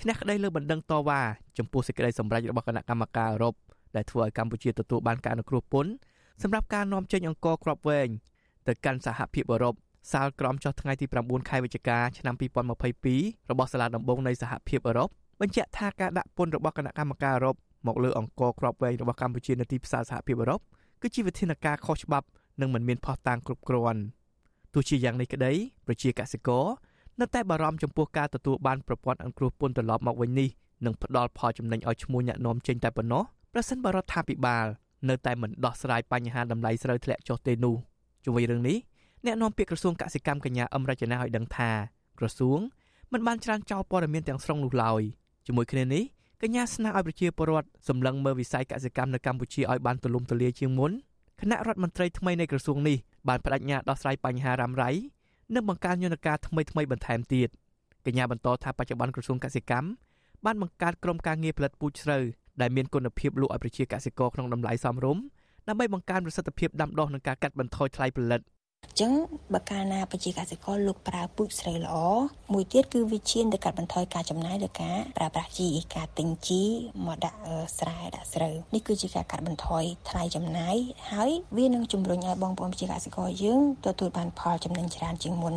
[0.00, 1.20] ឈ្នះក្តីលើបណ្ដឹងតវ៉ា
[1.58, 3.54] ចំពោះសេចក្តីសម្រេចរបស់គណៈកម្មការអឺរ៉ុប
[3.96, 5.92] ដែលធ្វើឲ្យកម្ពុជាទទួលបានការអនុគ្រោះពន្ធ
[6.42, 8.08] សម្រាប់ការនាំចេញអង្គរគ្រាប់វែង
[8.68, 9.74] ទៅកាន់សហភាពអឺរ៉ុប
[10.12, 12.34] សាលក្រមចុះថ្ងៃទី9ខែវិច្ឆិកាឆ្នាំ
[12.92, 15.08] 2022របស់សាលាដំបងនៃសហភាពអឺរ៉ុប
[15.40, 17.56] បញ្ជាក់ថាការដាក់ពន្ធរបស់គណៈកម្មការអឺរ៉ុប
[17.86, 20.60] មកលើអង្គរគ្រាប់វែងរបស់កម្ពុជានៅទីផ្សារសហភាពអឺរ៉ុប
[21.06, 22.26] គឺជាវិធានការខុសច្បាប់
[22.60, 24.02] និងមិនមានផុសតាងគ្រប់គ្រាន់
[24.74, 25.52] ទោះជាយ៉ាងនេះក្តី
[25.86, 26.66] ប្រជាកសិករ
[27.20, 30.48] នៅតែបារម្ភចំពោះការទទួលបានប្រព័ន្ធអន្តរពន្ធត្រឡប់មកវិញនេះ
[30.84, 34.66] នឹងផ្ដល់ផលចំណេញឲ្យឈ្មោះអ្នកនាំចេញតែប៉ុណ្ណោះប្រសិនបើរដ្ឋាភិបាល
[35.08, 37.76] នៅតែមិនដោះស្រាយបញ្ហាតម្លៃស្រូវធ្លាក់ចុះទេនោះ
[38.24, 38.76] ជុំវិញរឿងនេះ
[39.26, 41.70] អ្នកនាំពាក្យក្រសួងកសិកម្មកញ្ញាអឹមរចនាឲ្យដឹងថា
[42.18, 42.58] ក្រសួង
[43.12, 45.02] មិនបានច្រានចោលព័ត៌មានទាំងស្រុងនោះឡើយ
[45.46, 46.04] ជាមួយគ្នានេះ
[46.42, 50.92] កញ្ញាស្នើឲ្យប្រជាពលរដ្ឋសម្លឹងមើលវិស័យកសិកម្មនៅកម្ពុជាឲ្យបានទូលំទូលាយជាងមុន
[51.40, 52.96] គណៈរដ្ឋមន្ត្រីថ្មីនៃក្រសួងនេះ
[53.28, 54.90] បានបដិញ្ញាដោះស្រាយបញ្ហារ៉ាំរ៉ៃ
[55.54, 57.48] និងបង្កើនយន្តការថ្មីថ្មីបន្ថែមទៀត
[58.06, 59.88] កញ្ញាបន្តថាបច្ចុប្បន្នក្រសួងកសិកម្ម
[60.44, 62.22] បានបង្កើតក្រុមការងារផលិតពូជស្រូវ
[62.60, 65.22] ដែលមានគុណភាពលក់ឲ្យប្រជាកសិករក្នុងតម្លៃសមរម្យ
[65.68, 69.12] ដើម្បីបង្កើនប្រសិទ្ធភាពដាំដុះនិងការកាត់បន្ថយថ្លៃផលិត។អញ្ចឹង
[69.54, 71.96] បើកាលណាប្រជាកសិករលោកប្រើពូជស្រូវល្អ
[72.52, 76.62] មួយទៀតគឺវាឈានទៅកាត់បន្ថយការចំណាយលើការប្រើប្រាស់ជីការទិញជី
[77.06, 77.38] មកដាក់
[77.78, 80.76] ស្រែដាក់ស្រូវនេះគឺជាការកាត់បន្ថយថ្លៃចំណាយ
[81.12, 85.54] ហើយវានឹងជំរុញឲ្យបងប្អូនប្រជាកសិករយើងទទួលបានផលចំណេញច្រើនជាងមុន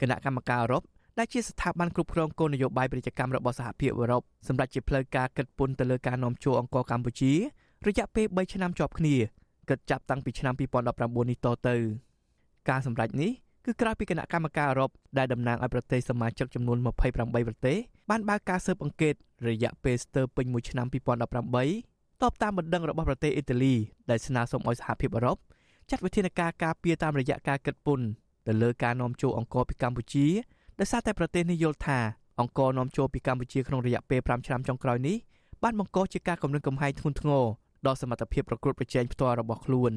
[0.00, 0.82] គណៈកម្មការអឺរ៉ុប
[1.18, 7.32] ដែលជាស្ថាប័នគ្រប់គ្រងគោលនយោបាយពាណិជ្ជកម្មរបស់សហភាពអឺរ៉ុបសម្រាប់ជាផ្លូវការគិតពន្ធទៅលើការនាំចូលអង្គរកម្ពុជា
[7.86, 9.16] រយៈពេល3ឆ្នាំជាប់គ្នា
[9.68, 11.76] គិតចាប់តាំងពីឆ្នាំ2019នេះតទៅ
[12.68, 13.30] ការសម្រេចនេះ
[13.64, 17.76] គឺក្រោយពីគណៈកម្មការអឺរ៉ុបដែលតំណាងឲ្យប្រទេសសមាជិកចំនួន28ប្រទេស
[18.10, 19.14] បានបើកការស៊ើបអង្កេត
[19.48, 23.74] រយៈពេលស្ទើរពេញមួយឆ្នាំ2018តបតាមបណ្ដឹងរបស់ប្រទេសអ៊ីតាលី
[24.10, 25.36] ដែលស្នើសុំឲ្យសហភាពអឺរ៉ុប
[25.90, 28.06] ចាត់វិធានការការពារតាមរយៈការគិតពន្ធ
[28.46, 30.26] ទៅលើការនាំចូលអង្ករពីកម្ពុជា
[30.78, 31.98] ដោយសារតែប្រទេសនេះយល់ថា
[32.40, 35.16] អង្ករនាំចូលពីកម្ពុជាក្នុងរយៈពេល5ឆ្នាំចុងក្រោយនេះ
[35.62, 37.44] បានបង្កជាការគំរាមកំហែងធ្ងន់ធ្ងរ
[37.86, 39.92] ដល់សមត្ថភាពប្រកួតប្រជែងផ្ទាល់របស់ខ្លួន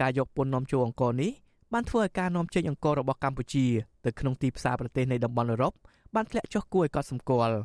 [0.00, 1.32] ការយកពន្ធនាំចូលអង្ករនេះ
[1.74, 3.66] បានធ្វើឲ្យការនាំចេញអង្កររបស់កម្ពុជា
[4.04, 5.72] ទៅក្នុងទីផ្សារប្រទេសនៃតំបន់អឺរ៉ុប
[6.14, 7.56] បានធ្លាក់ចុះគួរឲ្យកត់សម្គាល់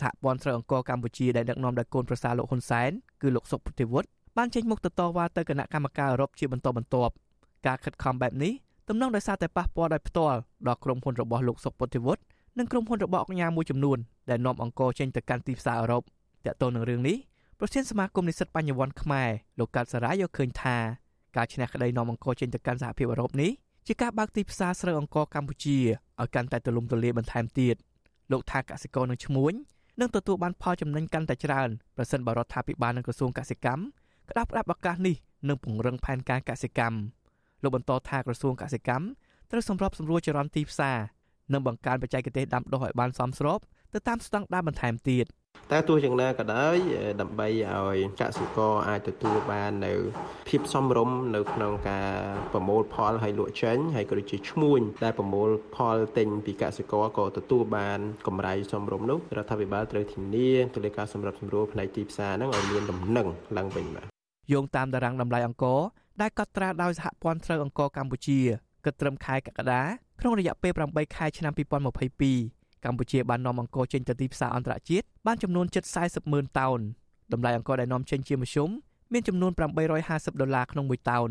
[0.00, 2.90] សហព័ន្ធស្រូវអង្ករកម្ពុជាដែលដឹកនាំដោយកូនប្រសារលោកហ៊ុនសែន
[3.22, 7.12] គឺលោកសុកពុទ្ធិវុឌ្ឍបានចេញមុខទៅតវ៉ាទៅគណៈកម្មការអឺរ៉ុបជាបន្តបន្ទាប់
[7.66, 8.52] ការខិតខំបែបនេះ
[8.88, 12.22] ទំនងដោយសារតែប៉ះពាល់ដោយផ្ទាល់ដល់ក្រុមហ៊ុនរបស់លោកសុកពុទ្ធិវុឌ្ឍ
[12.58, 13.98] និងក្រុមហ៊ុនរបស់អង្គការមួយចំនួន
[14.30, 16.02] ដែលនាំអង្ករចេញទៅកាន់ទីផ្សារអឺរ៉ុប
[16.46, 17.16] តាក់ទងនឹងរឿងនេះ
[17.58, 20.76] ប្រធានសមាគមនិស្សិតបញ្ញវន្តខ្មែរលោកកាត់សារាយកឃើញថា
[21.36, 23.50] ការឈ្នះក្តីនាំអង្គរចេញទៅកាន់សហភាពអឺរ៉ុបនេះ
[23.86, 25.78] ជាការបើកទីផ្សារស្រូវអង្ករកម្ពុជា
[26.20, 27.76] ឲ្យកាន់តែទូលំទូលាយបន្ថែមទៀត
[28.32, 29.52] លោកថាកសិករនឹងឈ្មួញ
[30.00, 33.82] នឹងទទួលបានផលចំណេញកាន់តែច្រើនប្រសិនបើរដ្ឋាភិបាលនិងក្រសួងកសិកម្ម
[34.30, 35.16] ក្តាប់ផ្ដាប់ឱកាសនេះ
[35.48, 36.98] និងពង្រឹងផែនការកសិកម្ម
[37.62, 39.04] លោកបន្តថាក្រសួងកសិកម្ម
[39.50, 40.98] ត្រូវសម្របសម្រួលចរន្តទីផ្សារ
[41.52, 43.58] និងបង្កើនបច្ចេកទេសដាំដុះឲ្យបានសមស្រប
[43.92, 45.26] ទៅតាមស្តង់ដារបន្ថែមទៀត។
[45.72, 46.76] តែទោះយ៉ាងណាក៏ដោយ
[47.20, 49.92] ដើម្បីឲ្យកសិករអាចទទួលបាននៅ
[50.48, 52.10] ភាពសមរម្យនៅក្នុងការ
[52.52, 64.06] ប្រមូលផលហើយលក់ចេញហើយក៏ដូចជាឈ្មួញដែលប្រមូលផលទិញពីកសិករក៏ទទួលបានកម្រៃសមរម្យនោះរដ្ឋាភិបាលត្រូវធានាទៅលើការសម្របសម្រួលផ្នែកទីផ្សារហ្នឹងឲ្យមានដំណឹងឡើងវិញបាទ
[64.52, 65.80] យោងតាមតារាងតម្លៃអង្គរ
[66.20, 68.40] ដែលកត់ត្រាដោយសហព័ន្ធស្រូវអង្គរកម្ពុជា
[68.84, 69.82] គិតត្រឹមខែកក្កដា
[70.20, 76.78] ក្នុងរយៈពេល8ខែឆ្នាំ2022 កម្ពុជាបាននាំអង្ករចេញទៅទីផ្សារអន្តរជាតិបានចំនួនជិត40ម៉ឺនតោន
[77.32, 78.70] តម្លៃអង្ករដែលនាំចេញជាមធ្យម
[79.12, 79.52] មានចំនួន
[79.96, 81.30] 850ដុល្លារក្នុង1តោន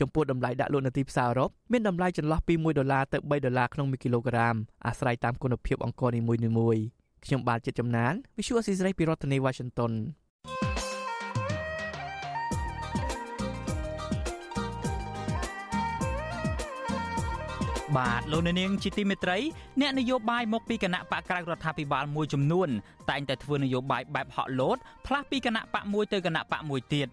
[0.00, 4.54] ចំពោះតម្លៃដាក់លក់នៅទីផ្សារអឺរ៉ុបមានតម្លៃចន្លោះពី1ដុល្លារទៅ3ដុល្លារក្នុង1គីឡូក្រាម
[4.86, 6.82] អាស្រ័យតាមគុណភាពអង្ករនីមួយៗ
[7.24, 9.92] ខ្ញុំបាទចិត្តចំណាន Visual Assisray ពីរដ្ឋធានី Washington
[17.96, 19.38] បាទលោកនាងជាទីមេត្រី
[19.80, 22.68] អ្នកនយោបាយមកពីគណៈបកក្រៅរដ្ឋាភិបាលមួយចំនួន
[23.10, 24.76] តែងតែធ្វើនយោបាយបែបហក់លោត
[25.06, 27.08] ផ្លាស់ពីគណៈបកមួយទៅគណៈបកមួយទៀត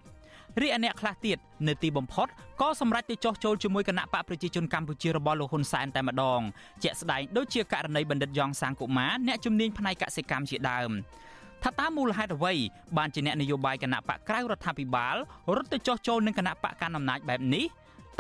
[0.62, 2.28] រីឯអ្នកខ្លះទៀតនៅទីបំផុត
[2.62, 6.42] ក៏សម្រេចទៅចោះចូលជាមួយគណៈបកប្រជាជនកម្ពុជារបស់លោកហ៊ុនសែនតែម្ដង
[6.84, 10.92] ជាក់ស្ដែងដូចជាករណីបណ្ឌិតយ៉ងសាងកុមារអ្នកជំនាញផ្នែកកសិកម្មជាដើម
[11.64, 12.54] ថាតើមូលហេតុអ្វី
[12.98, 15.16] បានជាអ្នកនយោបាយគណៈបកក្រៅរដ្ឋាភិបាល
[15.56, 17.66] រត់ទៅចោះចូលនឹងគណៈបកកណ្ដាលអំណាចបែបនេះ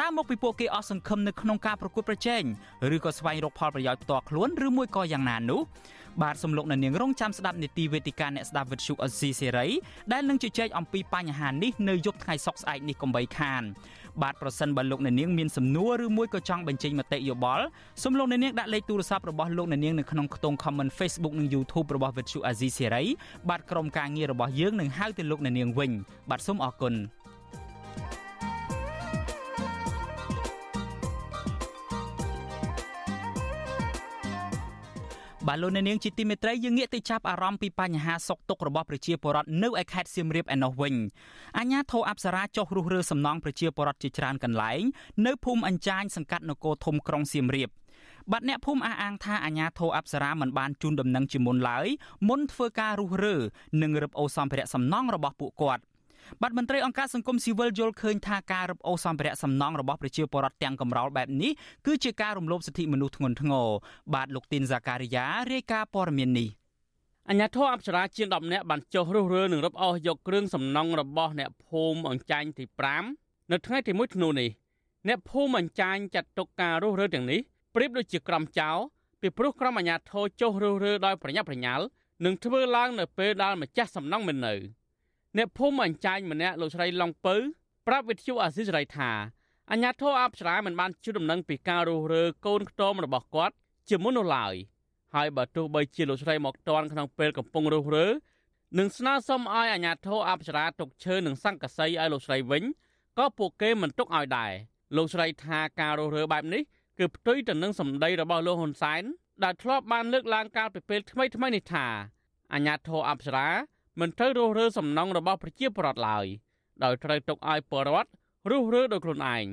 [0.01, 2.43] តើមកពីពួកគេអស់សង្ឃឹមនៅក្នុងការប្រកួតប្រជែង
[2.95, 5.61] ឬក៏ស្វែងរកផលប្រយោជន៍ផ្ទាល់ខ្លួនឬមួយក៏យ៉ាងណានោះ
[6.21, 9.67] បាទសំលោកនៅនាងរងចាំស្ដាប់នីតិវេទិកាអ្នកស្ដាប់វិទ្យុអេស៊ីសេរី
[10.11, 13.63] ដែលនឹងជជែកអំពីបញ្ហានេះនៅយប់ថ្ងៃសុក្រស្អែកនេះកុំបីខាន
[14.21, 17.65] បាទប្រសិនបើលោកអ្នកនាងមានសំណួរឬមួយក៏ចង់បញ្ចេញមតិយោបល់
[18.03, 23.03] សូមលោកអ្នកនាងដាក់លេខទូរស័ព្ទរបស់លោកអ្នកនាងនៅក្នុងខ្ទង់ comment Facebook និង YouTube របស់វិទ្យុអេស៊ីសេរី
[23.49, 25.91] បាទក្រុមការងាររបស់យើងនឹងហៅទៅលោកអ្នកនាងវិញ
[26.29, 26.95] បាទសូមអរគុណ
[35.47, 40.95] បាទលោកអ្នកនាងជាទីមេត្រីយើងងាកទៅចាប់អារម្មណ៍ពីបញ្ហាសុខទុក្ខរបស់ប្រជាពលរដ្ឋនៅឯខេត្តសៀមរាបឯណោះវិញ
[41.57, 44.81] អាជ្ញាធរអប្សរាចុះរុះរើសំណង់ប្រជាពលរដ្ឋជាច្រើនកន្លែង
[45.25, 47.69] នៅភូមិអញ្ចាញសង្កាត់នគរធំក្រុងសៀមរាប
[48.31, 51.87] បាទអ្នកភូមិអះអាងថាអាជ្ញាធរអប្សរាមិនបានជូនដំណឹងជាមុនឡើយ
[52.29, 53.35] មុនធ្វើការរុះរើ
[53.81, 55.83] និងរឹបអូសសម្ភារៈសំណង់របស់ពួកគាត់
[56.41, 61.51] បាទមន្ត្រីអង្គការសង្គមស៊ីវិលយល់ឃើញថាការរឹបអូសសម្ភារៈសំណង់របស់ប្រជាពលរដ្ឋទាំងកំរោលបែបនេះ
[61.85, 63.67] គឺជាការរំលោភសិទ្ធិមនុស្សធ្ងន់ធ្ងរ
[64.13, 66.49] បាទលោកទីនហ្សាការីយ៉ារាយការណ៍ព័ត៌មាននេះ
[67.29, 72.65] អញ្ញាធរអប្សរាជាង10នាក់បានចុះរុះរើនឹងរឹបអូសយកគ្រឿងសំណង់របស់អ្នកភូមិអង្ចាញ់ទី
[73.07, 74.49] 5នៅថ្ងៃទី1ធ្នូនេះ
[75.07, 77.39] អ្នកភូមិអញ្ចាញចាត់ទុកការរុះរើទាំងនេះ
[77.75, 78.77] ប្រៀបដូចជាក្រមចោល
[79.21, 81.85] ពីព្រោះក្រមអាជ្ញាធរចុះរុះរើដោយប្រញាប់ប្រញាល់
[82.25, 84.55] និងធ្វើឡើងនៅពេលដែលម្ចាស់សំណង់មិននៅ។
[85.37, 87.35] អ្នកភូមិអញ្ចាញម្នាក់លោកស្រីឡុងពៅ
[87.87, 89.11] ប្រាប់វិទ្យុអាស៊ីសេរីថា
[89.71, 93.55] អញ្ញាធិអបស្រាមិនបានជួយដំណឹងពីការរុះរើកូនខ្ទមរបស់គាត់
[93.89, 94.55] ជាមុននោះឡើយ
[95.15, 98.07] ហើយបើទោះបីជាលោកស្រីមកតន់ក្នុងពេលកំពុងរុះរើ
[98.77, 102.63] នឹងស្នើសុំឲ្យអាជ្ញាធរអប្សរាទុកឈើនិងសង្កសីឲ្យលោកស្រីវិញ
[103.17, 104.51] ក៏ពួកគេមិនទុកឲ្យដែរ
[104.95, 106.61] លោកស្រីថាការរស់រើបែបនេះ
[106.99, 109.03] គឺផ្ទុយទៅនឹងសម្ដីរបស់លោកហ៊ុនសែន
[109.43, 111.85] ដែលធ្លាប់បានលើកឡើងកាលពីពេលថ្មីថ្មីនេះថា
[112.53, 113.49] អាញាធរអប្សរា
[113.99, 116.25] មិនត្រូវរស់រើសំណងរបស់ប្រជាពលរដ្ឋឡើយ
[116.83, 118.09] ដោយត្រូវទុកឲ្យពលរដ្ឋ
[118.51, 119.45] រស់រើដោយខ្លួនឯង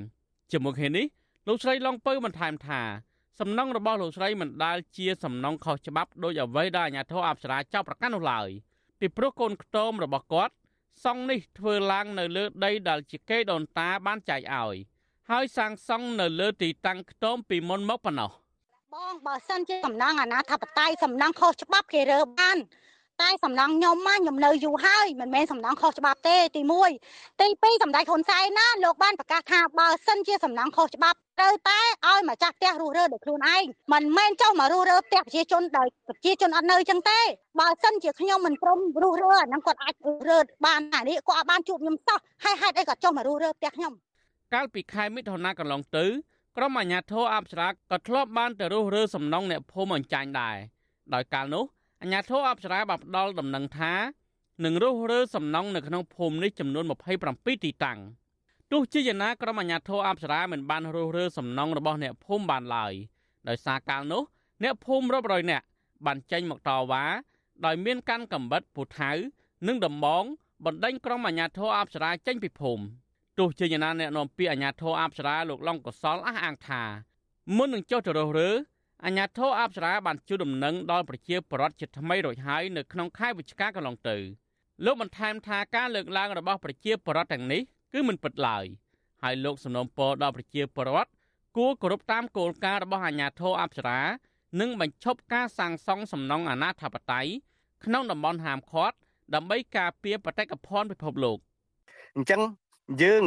[0.51, 1.05] ជាមួយគ្នានេះ
[1.47, 2.81] លោកស្រីឡុងពៅបន្ថែមថា
[3.39, 8.49] សំណងរបស់លោកស្រីមិនដាល់ជាសំណងខុសច្បាប់ដោយអ្វីដែលអាញាធរអប្សរាចោទប្រកាន់នោះឡើយ
[8.99, 10.53] ពីព្រោះកូនខ្ទមរបស់គាត់
[11.03, 14.75] សង់នេះធ្វើឡើងនៅលើដីដែលជាកេរដូនតាបានចែកឲ្យ
[15.31, 18.31] ហើយសាងសង់នៅលើទីតាំងខ្ទមពីមុនមកប៉ុណ្ណោះ
[18.93, 22.57] បងបើសិនជាសំណងអាណាធិបតេយ្យសំណងខុសច្បាប់គេរើបាន
[23.21, 26.61] តែសំណងខ្ញុំមកខ្ញុំនៅយូរហើយមិនមែនសំណងខុសច្បាប់ទេទី
[27.01, 33.63] 1ទី2សម្ដេចហ៊ុនសែនណាលោកបានប្រកាសថាបើសិនជាសំណងខុសច្បាប់ត្រូវតែឲ្យម្ចាស់ផ្ទះរស់រើដោយខ្លួនឯង
[33.93, 37.19] មិនមែនចុះមករស់រើផ្ទះប្រជាជនដោយប្រជាជនអត់នៅចឹងទេ
[37.59, 39.95] បើសិនជាខ្ញុំមិនព្រមរស់រើអាហ្នឹងគាត់អាច
[40.29, 43.93] រើបានអានេះគាត់អាចបានជួបខ្ញុំសោះហើយហេតុអីគាត់ចុះមករស់រើផ្ទះខ្ញុំ
[44.53, 46.05] កាលពីខែមិថុនាកន្លងទៅ
[46.57, 50.57] ក្រុមអាជ្ញាធរអប្សរាក៏ធ្លាប់បានទៅរុះរើសំណង់អ្នកភូមិអញ្ចាញ់ដែរ
[51.13, 51.65] ដោយកាលនោះ
[52.01, 53.93] អាជ្ញាធរអប្សរាបានផ្ដល់ដំណឹងថា
[54.65, 56.85] នឹងរុះរើសំណង់នៅក្នុងភូមិនេះចំនួន
[57.23, 57.99] 27ទីតាំង
[58.71, 62.93] ទោះជាយ៉ាងណាក្រុមអាជ្ញាធរអប្សរាមិនបានរុះរើសំណង់របស់អ្នកភូមិបានឡើយ
[63.47, 64.23] ដោយសារកាលនោះ
[64.63, 65.65] អ្នកភូមិរាប់រយនាក់
[66.05, 67.03] បានចេញមកតវ៉ា
[67.65, 69.11] ដោយមានកាន់កំបិតពូថៅ
[69.67, 70.23] និងដំបង
[70.65, 72.83] បណ្ដេញក្រុមអាជ្ញាធរអប្សរាចេញពីភូមិ
[73.39, 76.83] ទោះជាយ៉ាងណាអ្នកនាំពាក្យអាជ្ញាធរអប្សរាលោកឡុងកសលអះអាងថា
[77.55, 78.49] មុននឹងចុះទៅរស់រើ
[79.05, 84.17] អាជ្ញាធរអប្សរាបានជួយដំណឹងដល់ប្រជាពលរដ្ឋជាថ្មីរួចហើយនៅក្នុងខែវិច្ឆិកាកន្លងទៅ
[84.85, 87.61] លោកបន្ថែមថាការលើកឡើងរបស់ប្រជាពលរដ្ឋទាំងនេះ
[87.93, 88.65] គឺមិនពិតឡើយ
[89.23, 91.11] ហើយលោកសំណូមពរដល់ប្រជាពលរដ្ឋ
[91.57, 93.99] គួរគោរពតាមគោលការណ៍របស់អាជ្ញាធរអប្សរា
[94.59, 97.31] និងបញ្ឈប់ការសាងសង់សំណង់អាណាធិបតេយ្យ
[97.85, 98.97] ក្នុងតំបន់ហាមឃាត់
[99.35, 101.37] ដើម្បីការពារបេតិកភណ្ឌពិភពលោក
[102.15, 102.41] អញ្ចឹង
[103.03, 103.23] យើង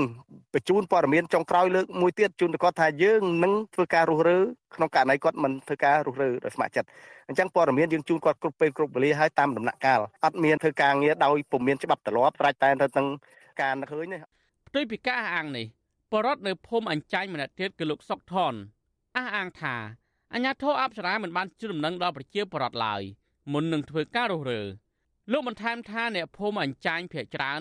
[0.55, 4.39] បញ្ជូនព័ត៌មានចុងក្រោយលើកមួយទៀតជូនទៅគាត់ថាយើងនឹងធ្វើការរុះរើ
[4.75, 6.89] ក្នុងករណីគាត់មិនធ្វើការរុះរើដោយស្ម័គ្រចិត្ត
[7.29, 13.07] អញ្ចឹងព័ត៌មានយើងជូនគាត់គ្រប់ពេលគ្រប់វេលាហើយតាមដំណាក់កាលអត់មានធ្វើការងារដោយពុំមានច្បាប់ទ្រព្យប្រាច់តែទៅនឹង
[13.63, 14.21] ការឃើញនេះ
[14.69, 15.67] ផ្ទុយពីការអះអាងនេះ
[16.13, 18.55] បរដ្ឋនៅភូមិអញ្ចាញ់ម្នាក់ទៀតគឺលោកសុកថន
[19.17, 19.75] អះអាងថា
[20.35, 23.03] អញ្ញាធិអប្សរាមិនបានជូនដំណឹងដល់ប្រជាពលរដ្ឋឡើយ
[23.53, 24.63] មុននឹងធ្វើការរុះរើ
[25.33, 27.61] លោកបន្ថែមថាអ្នកភូមិអញ្ចាញ់ភ័យច្រើន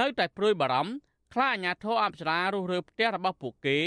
[0.00, 0.92] នៅតែព្រួយបារម្ភ
[1.32, 3.78] ខ្លាចអាញាធរអប្សរារុះរើផ្ទះរបស់ពួកគេ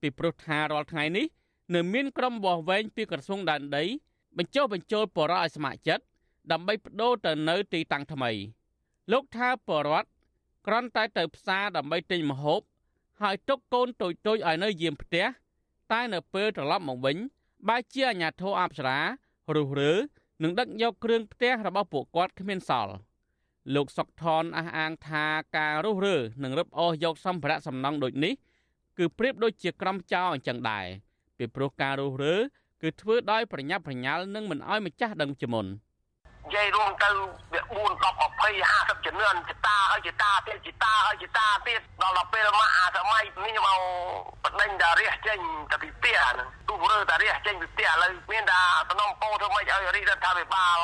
[0.00, 1.26] ពីព្រោះថារាល់ថ្ងៃនេះ
[1.74, 3.84] នៅមានក្រុមបោះវែងពីក្រសួងដែនដី
[4.38, 6.04] បញ្ចុះបញ្ចូលបរិឲ្យស្ម័គ្រចិត្ត
[6.52, 8.30] ដើម្បីបដូរទៅនៅទីតាំងថ្មី
[9.12, 10.08] លោកថាបរដ្ឋ
[10.66, 12.60] គ្រាន់តែទៅផ្សារដើម្បីទិញម្ហូប
[13.20, 15.26] ហើយទុកកូនតូចតូចឲ្យនៅយាមផ្ទះ
[15.92, 17.16] តែនៅពេលត្រឡប់មកវិញ
[17.68, 18.98] បែរជាអាញាធរអប្សរា
[19.56, 19.92] រុះរើ
[20.42, 22.94] នឹងដឹកយកគ្រឿងផ្ទះរបស់ពួកគាត់គ្មានសល់
[23.74, 25.24] លោកសុកថនអះអាងថា
[25.56, 28.34] ការរុះរើនិងរឹបអូសយកសម្ភារៈសំណង់ដូចនេះ
[28.98, 30.86] គឺប្រៀបដូចជាក្រំចោលអញ្ចឹងដែរ
[31.38, 32.36] ពីព្រោះការរុះរើ
[32.82, 37.10] គឺធ្វើដោយប្រញាប់ប្រញាល់និងមិនអោយម្ចាស់ដឹងជាមុននិយាយរួមទៅ
[37.52, 38.04] វា4 10
[38.40, 43.78] 20 50ជំនឿចតាហើយចតាទៀតចតាហើយចតាទៀតដល់ដល់ពេលមកអាសម័យនេះមក
[44.44, 45.38] បដិញតារះចេញ
[45.70, 48.60] ទៅពីផ្ទះហ្នឹងទូរើតារះចេញពីផ្ទះឥឡូវមានតា
[48.90, 50.78] តំណពោធ្វើម៉េចឲ្យរាជរដ្ឋាភិបាល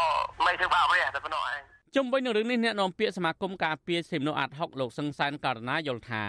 [0.45, 6.25] មិនធ្វើបាបរះតែប៉ុណ្ណោះឯង ជុំវិញនឹងរឿងនេះអ្នកនាំពាក្យសមាគមការពារសិទ្ធិមនុស្សអាត់ហុកលោកសឹងសានករណាយល់ថា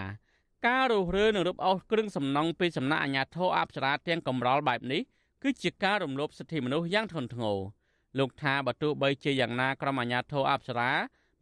[0.66, 5.02] ការរុះរើនឹងរឹបអូសគ្រឿងសំណង់ពីសំណាក់អាជ្ញាធរអប្សរាទាំងកំរល់បែបនេះ
[5.42, 7.58] គឺជាការរំលោភសិទ្ធិមនុស្សយ៉ាងធ្ងន់ធ្ងរ
[8.18, 10.92] លោកថាបើទោះបីជាយ៉ាងណាក្រុមអាជ្ញាធរអប្សរា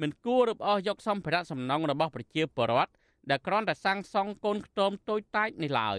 [0.01, 2.93] មិនគួររឹបអូសយកសម្ភារៈសំណង់របស់ប្រជាពលរដ្ឋ
[3.31, 5.99] ដែលគ្រាន់តែសាងសង់កូនខ្ទមតូចតាចនេះឡើយ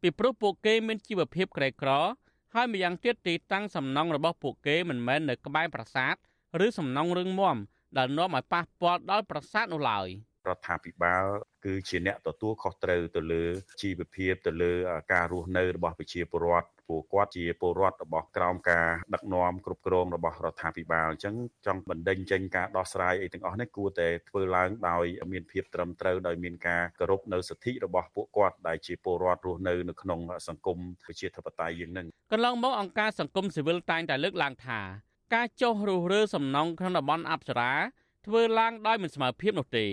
[0.00, 1.90] ពីព្រោះពួកគេមានជីវភាពក្រីក្រ
[2.54, 6.16] ហើយម្យ៉ាងទៀតទីតាំងសំណង់របស់ពួកគេមិនមែននៅក្បែរប្រាសាទ
[6.64, 7.56] ឬសំណង់រឹងមាំ
[7.98, 10.08] ដែលនាំឲ្យប៉ះពាល់ដល់ប្រាសាទនោះឡើយ
[10.48, 11.24] រដ្ឋាភិបាល
[11.64, 13.44] គឺជាអ្នកទទួលខុសត្រូវទៅលើ
[13.82, 14.72] ជីវភាពទៅលើ
[15.12, 21.34] ការរស់នៅរបស់ប្រជាពលរដ្ឋពួកគាត់ជាពលរដ្ឋរបស់ក្រោមការដឹកនាំគ្រប់គ្រងរបស់រដ្ឋាភិបាលអញ្ចឹង
[21.66, 34.80] ចង់បណ្ដេញចេញការដោះស្រាយអីទាំងអស់នេះគួរតែធ្វើឡើងដោយមានភាពត្រឹមត្រូវដោយមានការគោរពនៅសិទ្ធិរបស់ពួកគាត់ដែលជាពលរដ្ឋរស់នៅនៅក្នុងសង្គមប្រជាធិបតេយ្យយើងនឹងកន្លងមកអង្គការសង្គមស៊ីវិលតែងតែលើកឡើងថា
[35.34, 37.72] ការចុះរុះរើសំណង់ក្នុងតំបន់អប្សរា
[38.26, 39.86] ធ្វើឡើងដោយមិនស្មើភាពនោះទេ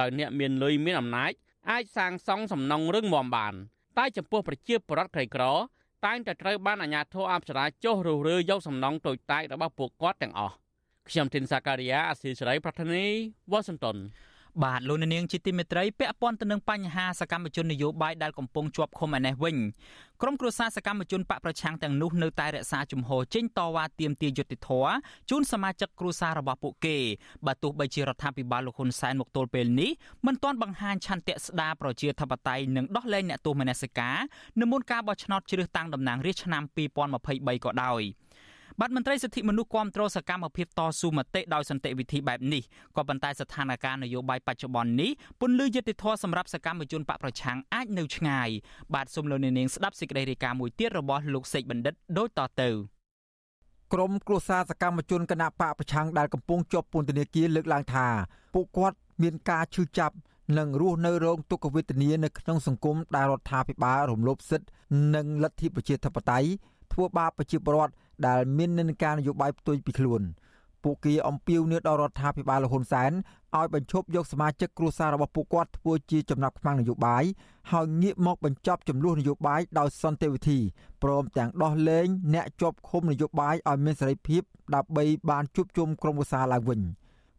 [0.00, 1.32] ដោយអ្នកមានលុយមានអំណាច
[1.70, 3.54] អាចសាងសង់សំណង់រឹងមាំបាន
[3.98, 5.44] តែចំពោះប្រជាពលរដ្ឋក្រីក្រ
[6.06, 10.54] តែងតែត្រូវបានអាជ្ញាធរអប្សរាចុះរុះរើយកសំណង់តូចតាចរបស់ពួកគាត់ទាំងអស់
[11.08, 13.04] ខ្ញុំធីនសាការីយ៉ាអស៊ីសេរីប្រធានី
[13.50, 13.96] វ៉ាស៊ីនតោន
[14.64, 19.56] បាទលោកនាងជាទីមេត្រីពាក់ព័ន្ធទៅនឹងបញ្ហាសកម្មជននយោបាយដែលកំពុងជាប់ឃុំឯនេះវិញ
[20.22, 24.92] ក្រុមគ្រួសារសកម្មជនបកប្រឆាំងទាំងនោះនៅតែរក្សាជំហរចេញតវ៉ាទាមទារយុត្តិធម៌
[25.30, 26.96] ជូនសមាជិកគ្រួសាររបស់ពួកគេ
[27.46, 29.90] បើទោះបីជារដ្ឋាភិបាលលោកហ៊ុនសែនមកទល់ពេលនេះ
[30.26, 34.16] មិនទាន់បង្ហាញឆន្ទៈស្ដារប្រជាធិបតេយ្យនិងដោះលែងអ្នកទោសមនសិការ
[34.60, 36.62] នៅមុនការបោះឆ្នោតជ្រើសតាំងតំណាងរាស្ត្រឆ្នាំ
[37.14, 38.02] 2023ក៏ដោយ។
[38.80, 42.62] បាទមន្ត្រីសិទ្ធិមនុស្សគាំទ្រសកម្មភាពតស៊ូមតិដោយសន្តិវិធីបែបនេះ
[42.96, 45.10] ក៏ប៉ុន្តែស្ថានភាពនយោបាយបច្ចុប្បន្ននេះ
[45.40, 48.48] ពន្លឺយុត្តិធម៌សម្រាប់សកម្មជនបកប្រឆាំងអាចនៅឆ្ងាយ
[48.94, 52.70] បាទសូមលោកនាងស្ដាប់សេចក្តីរាយការណ៍មួយទៀតរបស់លោកសេកបណ្ឌិតដូចតទៅ
[53.92, 58.06] ក្រមគ្រួសារសកម្មជនគណៈបកប្រឆាំងដែលកំពុងជាប់ពន្ធនាគារលើកឡើងថា
[58.54, 60.14] ពួកគាត់មានការឈឺចាប់
[60.58, 64.68] និងរស់នៅរងទុក្ខវេទនានៅក្នុងសង្គមដែលរដ្ឋាភិបាលរំលោភសិទ្ធិ
[65.14, 66.48] និងលទ្ធិប្រជាធិបតេយ្យ
[66.92, 67.94] ធ្វើបាបប្រជាពលរដ្ឋ
[68.26, 70.22] ដែលមាននិន្នាការនយោបាយផ្ទុយពីខ្លួន
[70.84, 73.12] ពួកគេអំពាវនាវដល់រដ្ឋាភិបាលលហ៊ុនសែន
[73.56, 77.24] ឲ្យបញ្ឈប់យកសមាជិកគ្រួសាររបស់ពួកគាត់ធ្វើជាចំណាប់ខ្មាំងនយោបាយ
[77.72, 80.58] ហើយងាកមកបញ្ចប់ចំនួននយោបាយដោយសន្តិវិធី
[81.02, 84.42] ព្រមទាំងដោះលែងអ្នកជាប់ឃុំនយោបាយឲ្យមានសេរីភាព
[84.74, 86.80] ដើម្បីបានជួបជុំក្រុមគ្រួសារឡើងវិញ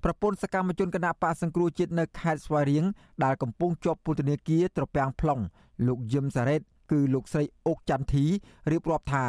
[0.04, 2.86] ប្រពន្ធសកម្មជនគណៈបកសង្គ្រោះជាតិនៅខេត្តស្វាយរៀង
[3.24, 5.42] ដែលកំពុងជាប់ពន្ធនាគារត្រពាំង plong
[5.88, 6.62] លោកយឹមសារ៉េត
[6.92, 8.26] គឺលោកស្រីអុកចន្ទធី
[8.72, 9.26] រៀបរាប់ថា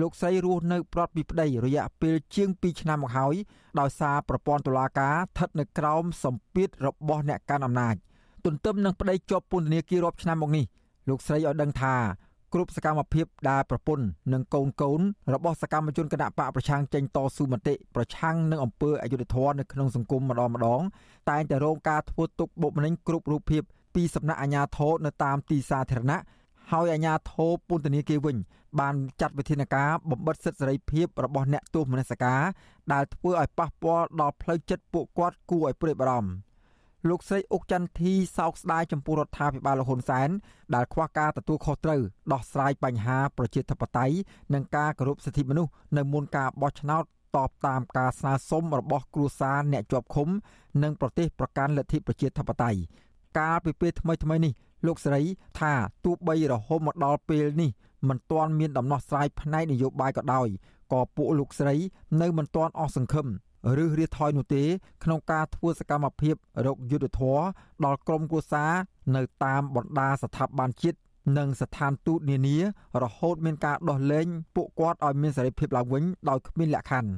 [0.00, 3.34] លោកស្រីរស់នៅប្រត់ពីប្តីរយៈពេលជាង2ឆ្នាំមកហើយ
[3.80, 7.94] ដោយសារប្រព័ន្ធតុលាការស្ថិតនៅក្រោមសម្ពាធរបស់អ្នកកាន់អំណាច
[8.44, 10.64] ទន្ទឹមនឹងប្តីជាប់ពន្ធនាគាររាប់ឆ្នាំមកនេះ
[11.08, 11.94] លោកស្រីឲ្យដឹងថា
[12.52, 15.00] គ្រប់សកម្មភាពដែលប្រពន្ធនិងកូនកូន
[15.34, 20.82] របស់សកម្មជនគណៈបកប្រឆាំងចេញតស៊ូមតិប្រឆាំងនឹងអំពើអយុត្តិធម៌នៅក្នុងសង្គមម្ដងម្ដង
[21.30, 23.62] តែងតែរងការធ្វើទុកបុកម្នេញគ្រប់រូបភាព
[23.94, 26.20] ពីសំណាក់អាជ្ញាធរនៅតាមទីសាធារណៈ
[26.70, 28.36] ហើយអាជ្ញាធរពន្ធនាគារវិញ
[28.80, 32.42] បានចាត់វិធានការបំបិទសិទ្ធិសេរីភាពរបស់អ្នកទោសមនសិការ
[32.92, 36.32] ដែលធ្វើឲ្យប៉ះពាល់ដល់ផ្លូវចិត្តពួកគាត់គួរឲ្យព្រួយបារម្ភ
[37.08, 40.28] លោកស្រីអុកចន្ទធីសោកស្ដាយចំពោះរដ្ឋាភិបាលលហ៊ុនសែន
[40.74, 42.00] ដែលខ្វះការទទួលខុសត្រូវ
[42.32, 44.14] ដោះស្រាយបញ្ហាប្រជាធិបតេយ្យ
[44.54, 47.04] និងការគោរពសិទ្ធិមនុស្សនៅមុនការបោះឆ្នោត
[47.36, 50.28] តបតាមការស្នើសុំរបស់គ្រួសារអ្នកជាប់ឃុំ
[50.82, 52.78] និងប្រទេសប្រកាន់លទ្ធិប្រជាធិបតេយ្យ
[53.38, 54.52] កាលពីពេលថ្មីៗនេះ
[54.86, 55.20] លោកស្រី
[55.60, 55.72] ថា
[56.04, 57.70] ទោះបីរហូតមកដល់ពេលនេះ
[58.08, 60.48] មិនទាន់មានដំណោះស្រាយផ្នែកនយោបាយក៏ដោយ
[60.92, 61.74] ក៏ពួកលោកស្រី
[62.20, 63.26] នៅមិនទាន់អស់សង្ឃឹម
[63.82, 64.62] ឬរៀថយនោះទេ
[65.04, 66.34] ក្នុងការធ្វើសកម្មភាព
[66.66, 67.38] រកយុទ្ធធរ
[67.84, 68.64] ដល់ក្រមគូសា
[69.16, 70.98] នៅតាមបណ្ដាស្ថាប័នជាតិ
[71.38, 72.56] និងស្ថានទូតនានា
[73.02, 77.10] រហូតមានការដោះលែងពួកគាត់ឲ្យមានសេរីភាពឡើងវិញដោយគ្មានលក្ខខណ្ឌ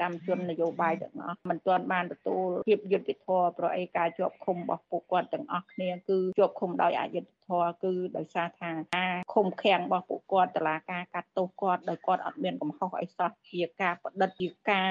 [0.00, 14.90] កម្មជននយោបាយទាំងអស់មិនទាន់បានទទួលភាពយុត្តិធម៌ប្រអីការជាប់ឃុំរបស់ពួកគាត់ទាំងអស់គ្នាគឺជាប់ឃុំដោយអយុត្តិធម៌គឺដោយសារថាការឃុំឃាំងរបស់ពួកគាត់តឡាការកាត់ទោសគាត់ដោយគាត់អត់មានកំហុសអីសោះជាការបដិទ្ធជាការ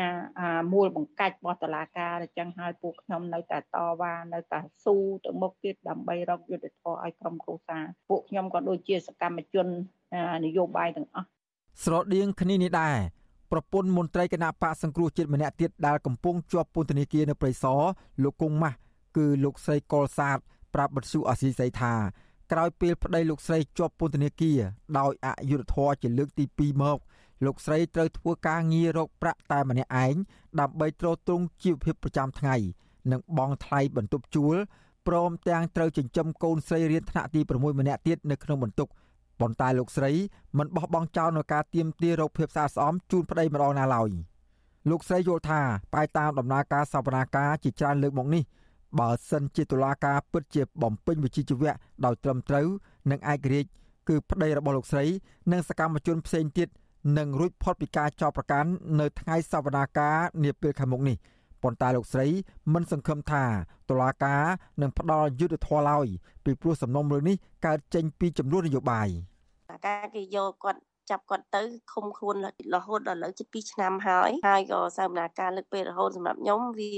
[0.73, 3.63] មូលបង្កាច់របស់តឡាការអញ្ចឹងហើយពួកខ្ញុំនៅតែត
[4.01, 4.95] វ៉ានៅតែស៊ូ
[5.25, 9.67] ទៅមុខទៀតដើម្បីរកយុត្តិធម៌ឲ្យក្រុមគ្រួសារពួកខ្ញុំក៏ដូចជាសកម្មជន
[10.45, 11.27] នយោបាយទាំងអស់
[11.83, 12.97] ស្រដៀងគ្នានេះដែរ
[13.53, 17.81] ប្រពន្ធមន្ត្រីគណៈបកសង្គ្រោះជាតិម្នាក់ទៀតដែលកំពុងជាប់ពន្ធនាគារនៅព្រៃសរ
[18.23, 18.77] លោកគង់ម៉ាស់
[19.17, 20.37] គឺលោកស្រីកុលសាទ
[20.73, 21.93] ប្រាប់បទសុអសីសីថា
[22.51, 24.59] ក្រោយពេលប្តីលោកស្រីជាប់ពន្ធនាគារ
[24.99, 26.97] ដោយអយុធធរជាលើកទី2មក
[27.45, 30.15] លោកស្រីត្រូវធ្វើការងាររកប្រាក់តែម្នាក់ឯង
[30.59, 32.55] ដើម្បីទ្រទ្រង់ជីវភាពប្រចាំថ្ងៃ
[33.11, 34.55] និងបង់ថ្លៃបន្ទប់ជួល
[35.07, 38.87] ព្រមទាំងត្រូវចិញ្ចឹមកូនស្រីរៀនថ្នាក់ទី6ម្នាក់ទៀតនៅក្នុងបន្ទុក
[39.39, 40.11] ប៉ុន្តែលោកស្រី
[40.57, 44.09] មិនបោះបង់ចោលនៅការទៀមទារោគភាពស្អាតស្អំជូនប្តីម្ដងណាឡើយ
[44.89, 45.61] លោកស្រីយល់ថា
[45.93, 48.43] ផ្អែកតាមដំណើរការសវនាការជាច្រើនលើកមកនេះ
[48.99, 51.73] បើសិនជាតុលាការពិតជាបំពេញវិជ្ជាជីវៈ
[52.05, 52.67] ដោយត្រឹមត្រូវ
[53.11, 53.69] និងឯករាជ្យ
[54.09, 55.05] គឺប្តីរបស់លោកស្រី
[55.51, 56.69] និងសកម្មជនផ្សេងទៀត
[57.17, 58.69] នឹងរួចផុតពីការចោទប្រកាន់
[58.99, 61.17] នៅថ្ងៃសវនាការនាពេលខាងមុខនេះ
[61.63, 62.27] ប៉ុន្តែលោកស្រី
[62.73, 63.43] មិនសង្ឃឹមថា
[63.89, 64.43] តុលាការ
[64.81, 66.07] នឹងផ្ដល់យុត្តិធម៌ឡើយ
[66.45, 67.35] ពីព្រោះសំណុំរឿងនេះ
[67.65, 69.07] កើតចេញពីចំនួននយោបាយ
[69.87, 71.61] ការគេយកគាត់ចាប់គាត់ទៅ
[71.93, 72.35] ឃុំខ្លួន
[72.75, 76.91] រហូតដល់លើជិត2ឆ្នាំហើយហើយក៏សកម្មភាពលើកពេលរហូតសម្រាប់ខ្ញុំវា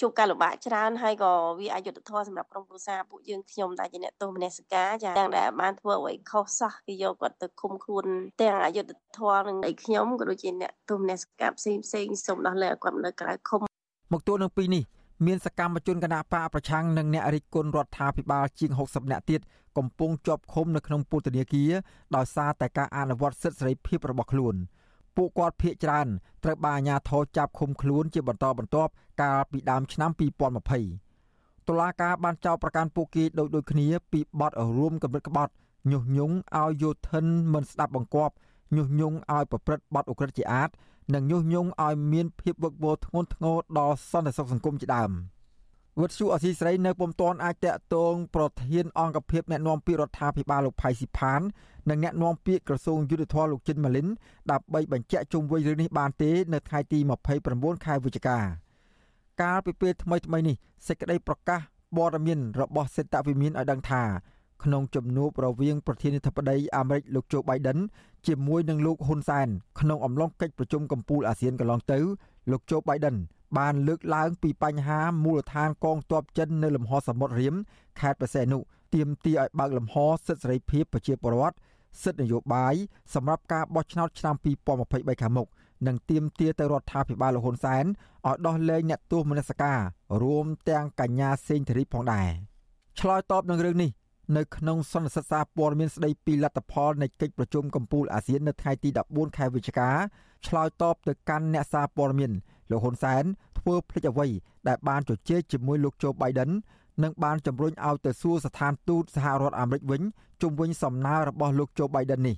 [0.00, 8.06] ជួបការលំបាកច្រើនហើយក៏វាអយុត្តិធម៌សម្រាប់ក្រុមគ្រួសារពួកយើងខ្ញុំដែលជាអ្នកទោសមនសិការចាទាំងដែលបានធ្វើអ្វីខុសសោះគេយកគាត់ទៅឃុំខ្លួន
[8.42, 13.60] ទាំងអយុត្តិធម៌នឹងឯខ្ញុំក៏ដូចជាអ្នកទោសមនសិការផ្សេងផ្សេងសូមដោះលែងគាត់នៅក្រៅឃុំ
[14.12, 14.82] មកទល់នឹងពីនេះ
[15.26, 19.40] មានសកម្មជនគណៈបកប្រឆាំងនិងអ្នករិះគន់រដ្ឋាភិបាលជាង60នាក់ទៀត
[19.76, 21.72] កំពុងជាប់ឃុំនៅក្នុងពន្ធនាគារ
[22.16, 24.54] ដោយសារតែការអនុវត្តសិទ្ធិសេរីភាពរបស់ខ្លួន
[25.16, 26.08] ពួកគាត់ភ័យច្រើន
[26.44, 28.90] ត្រូវបានអាជ្ញាធរចាប់ឃុំខ្លួនជាបន្តបន្ទាប់
[29.22, 30.10] កាលពីដើមឆ្នាំ
[30.94, 35.52] 2020តុលាការបានចោទប្រកាន់ពួកគេដូចដូចគ្នាពីបទរួមគំនិតក្បត់
[35.90, 38.34] ញុះញង់ឲ្យយោធិនមិនស្ដាប់បង្គាប់
[38.76, 40.70] ញុះញង់ឲ្យប្រព្រឹត្តបទឧក្រិដ្ឋជាអាត
[41.14, 45.12] និងញុះញង់ឲ្យមានភាពវឹកវរធ្ងន់ធ្ងរដល់សន្តិសុខសង្គមជាដើម
[46.00, 51.40] វត្តជូអសីស្រីនៅពុំទាន់អាចតាក់ទងប្រធានអង្គភិបអ្នកណែនាំពាក្យរដ្ឋាភិបាលលោកផៃស៊ីផាន
[51.90, 54.08] និងអ្នកណែនាំពាក្យក្រសួងយុទ្ធភ័ពលោកចិនម៉ាលីន
[54.50, 56.98] ដើម្បីបញ្ជាក់ជុំវិញរឿងនេះបានទេនៅថ្ងៃទី
[57.42, 58.38] 29ខែវិច្ឆិកា
[59.42, 60.56] កាលពីពេលថ្មីថ្មីនេះ
[60.86, 61.60] សេចក្តីប្រកាស
[61.96, 64.02] ព័ត៌មានរបស់សេតវិមានឲ្យដឹងថា
[64.63, 67.79] ក្នុងជំនួបរវាងប្រធានាធិបតីអាមេរិកលោកโจ Biden
[68.27, 69.47] ជាមួយនឹងលោកហ៊ុនសែន
[69.79, 71.99] ក្នុងអំឡុងកិច្ចប្រជុំកំពូលអាស៊ានកន្លងទៅ
[72.51, 73.15] លោកโจ Biden
[73.57, 77.55] បានលើកឡើងពីបញ្ហាមូលដ្ឋានកងទ័ពចិននៅលំហសមុទ្ររៀម
[77.99, 78.59] ខេត្តបរសេនុ
[78.93, 81.55] ទាមទារឲ្យបើកលំហសិទ្ធិសេរីភាពប្រជាពលរដ្ឋ
[82.03, 82.75] សិទ្ធិនយោបាយ
[83.13, 84.35] សម្រាប់ការបោះឆ្នោតឆ្នាំ
[84.77, 85.47] 2023ខាងមុខ
[85.87, 87.85] និងទាមទារទៅរដ្ឋាភិបាលលហ៊ុនសែន
[88.27, 89.79] ឲ្យដោះលែងអ្នកទោសមនសការ
[90.23, 92.29] រួមទាំងកញ្ញាសេងធារីផងដែរ
[92.99, 93.89] ឆ្លើយតបនឹងរឿងនេះ
[94.37, 99.89] នៅក្នុងសន្និសីទសារព័ត៌មានស្ដីពីលទ្ធផលនៃកិច្ចប្រជុំកំពូលអាស៊ាននៅថ្ងៃទី14ខែវិច្ឆិកា
[100.47, 102.31] ឆ្លើយតបទៅកាន់អ្នកសារព័ត៌មាន
[102.71, 103.23] លោកហ៊ុនសែន
[103.59, 104.27] ធ្វើភ្លេចអ្វី
[104.67, 106.51] ដែលបានជជែកជាមួយលោកโจ Biden
[107.03, 110.01] និងបានជំរុញឲ្យទៅសួរស្ថានទូតសហរដ្ឋអាមេរិកវិញ
[110.41, 112.35] ជុំវិញសំណើរបស់លោកโจ Biden នេះ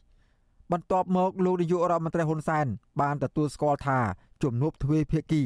[0.71, 2.65] បន្ទាប់មកលោកនាយករដ្ឋមន្ត្រីហ៊ុនសែន
[3.01, 3.99] បានទទួលស្គាល់ថា
[4.43, 5.43] ជំនួបទ្វេភាគី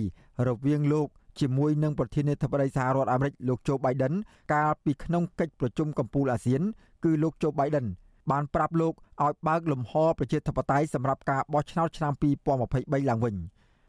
[0.47, 1.07] រវាងលោក
[1.39, 4.14] ជាមួយនឹងប្រធានាធិបតីសហរដ្ឋអាមេរិកលោកโจ Biden
[4.53, 6.62] កាលពីក្នុងកិច្ចប្រជុំកំពូលអាស៊ាន
[7.03, 7.86] គឺលោកโจ Biden
[8.32, 8.93] បានប្រាប់លោក
[9.24, 12.14] ឲ្យបើកលំហប្រជាធិបតេយ្យសម្រាប់ការបោះឆ្នោតឆ្នាំ
[12.62, 13.36] 2023ឡើងវិញ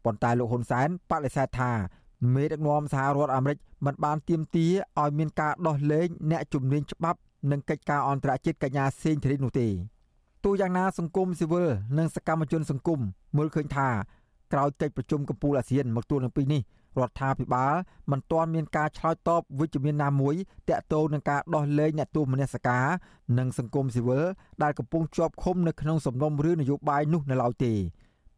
[0.05, 1.71] ប៉ុន្តែលោកហ៊ុនសែនបដិសេធថា
[2.33, 7.19] មេដឹកនាំសហរដ្ឋអាមេរិកមិនបានទាមទារឲ្យមានការដោះលែងអ្នកជំនាញច្បាប់
[7.51, 9.67] និងកិច្ចការអន្តរជាតិកញ្ញាសេងធីរីនោះទេ
[10.45, 11.67] ទោះយ៉ាងណាសង្គមស៊ីវិល
[11.97, 12.99] និងសកម្មជនសង្គម
[13.37, 13.89] មើលឃើញថា
[14.53, 16.61] ក្រោយកិច្ចប្រជុំកំពូលអាស៊ានមកទួលនឹងពីនេះ
[17.00, 17.74] រដ្ឋាភិបាល
[18.10, 20.34] មិនទាន់មានការឆ្លើយតបវិជ្ជមានណាមួយ
[20.68, 22.86] តាក់ទងនឹងការដោះលែងអ្នកទោសមនសិការ
[23.38, 24.24] និងសង្គមស៊ីវិល
[24.62, 27.72] ដែលកំពុងជាប់ឃុំនៅក្នុងសំណុំរឿងនយោបាយនោះនៅឡើយទេ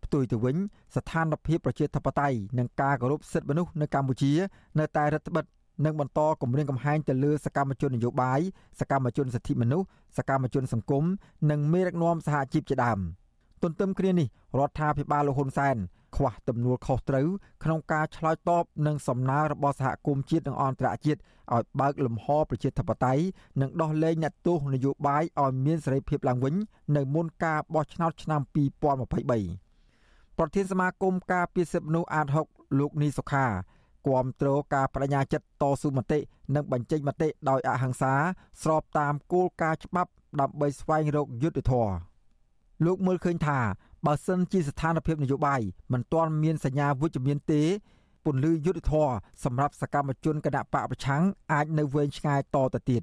[0.04, 0.56] ផ្ទុយទៅវិញ
[0.96, 4.32] ស្ថានភាពប្រជាធិបតេយ្យនិងការគោរពសិទ្ធិមនុស្សនៅកម្ពុជា
[4.78, 5.44] នៅតែរដ្ឋបិទ
[5.84, 8.40] និងបន្តគម្រាមកំហែងទៅលើសកម្មជននយោបាយ
[8.80, 9.86] សកម្មជនសិទ្ធិមនុស្ស
[10.18, 11.04] សកម្មជនសង្គម
[11.50, 12.98] និងមេដឹកនាំសហជីពជាដើម
[13.62, 14.28] ទន្ទឹមគ្នានេះ
[14.59, 15.76] រដ្ឋាភិបាលលោកហ៊ុនសែន
[16.18, 17.28] ខ្វះទំនួលខុសត្រូវ
[17.64, 21.20] ក្នុងការឆ្លើយតបនឹងសំណើរបស់សហគមន៍ជាតិនិងអន្តរជាតិ
[21.54, 23.22] ឲ្យបើកលំហប្រជាធិបតេយ្យ
[23.60, 26.54] និងដោះលែងអ្នកទោសនយោបាយឲ្យមានសេរីភាពឡើងវិញ
[26.96, 28.40] នៅមុនការបោះឆ្នោតឆ្នាំ
[29.64, 33.46] 2023ប្រធានសមាគមការពារសិទ្ធិមនុស្សអាត6លោកនីសុខា
[34.06, 36.18] គាំទ្រការបដិញ្ញាចិត្តតស៊ូមតិ
[36.54, 38.12] និងបញ្ចេញមតិដោយអហិង្សា
[38.62, 40.10] ស្របតាមគោលការណ៍ច្បាប់
[40.40, 41.94] ដើម្បីស្វែងរកយុត្តិធម៌
[42.86, 43.58] លោកមើលឃើញថា
[44.07, 45.61] បើសិនជាស្ថានភាពនយោបាយ
[45.92, 47.62] មិនទាន់មានសញ្ញាវិជ្ជមានទេ
[48.24, 49.09] ពន្លឺយុទ្ធធរ
[49.44, 51.22] សម្រាប់សកម្មជនគណៈបកប្រឆាំង
[51.53, 53.03] អាចនៅវែងឆ្ងាយតទៅទៀត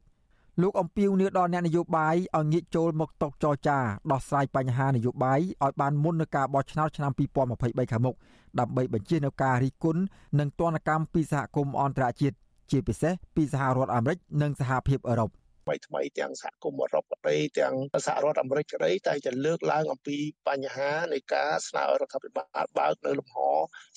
[0.61, 3.77] លោកអំពីវនេះដល់អ្នកនយោបាយឲ្យងាកចូលមកតុចរចា
[4.11, 7.11] ដោះស្រាយបញ្ហានយោបាយឲ្យបានមុននឹងការបោះឆ្នោតឆ្នាំ
[7.51, 8.15] 2023ខាងមុខ
[8.59, 9.97] ដើម្បីបញ្ជានៅការរីគុណ
[10.39, 12.35] និងទណ្ឌកម្មពីសហគមន៍អន្តរជាតិ
[12.71, 15.29] ជាពិសេសពីសហរដ្ឋអាមេរិកនិងសហភាពអឺរ៉ុប
[15.65, 20.17] ថ្មីថ្មីទាំងសហគមន៍អឺរ៉ុបក្តីទាំងសហរដ្ឋអាមេរិកក្តីតែតែលើកឡើងអំពី
[20.49, 23.37] បញ្ហានៃការស្នើរដ្ឋាភិបាលបើកនៅលំហ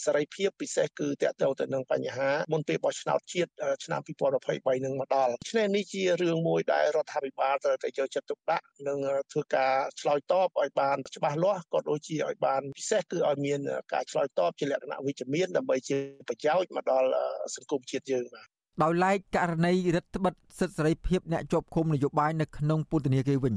[0.04, 3.50] សេរីភាពពិសេសគឺតកតទៅនឹងបញ្ហាមុនពេលបោះឆ្នោតជាតិ
[3.84, 4.00] ឆ្នាំ
[4.42, 8.98] 2023នឹងមកដល់ឆ្នេះនេះជារឿងមួយដែលរដ្ឋាភិបាលត្រូវតែយកចិត្តទុកដាក់និង
[9.32, 13.60] ធ្វើការឆ្លើយតបឲ្យបានច្បាស់លាស់ក៏ដូចជាឲ្យបានពិសេសគឺឲ្យមាន
[13.92, 15.98] ការឆ្លើយតបជាលក្ខណៈវិជ្ជមានដើម្បីជា
[16.28, 17.08] ប្រយោជន៍មកដល់
[17.54, 23.54] សង្គមជាតិយើងបាទ ដោយឡែកករណីរដ្ឋបិទសិទ្ធិសេរីភាពអ្នកជាប់ឃុំនយោបាយនៅក្នុងពន្ធនាគារវិញ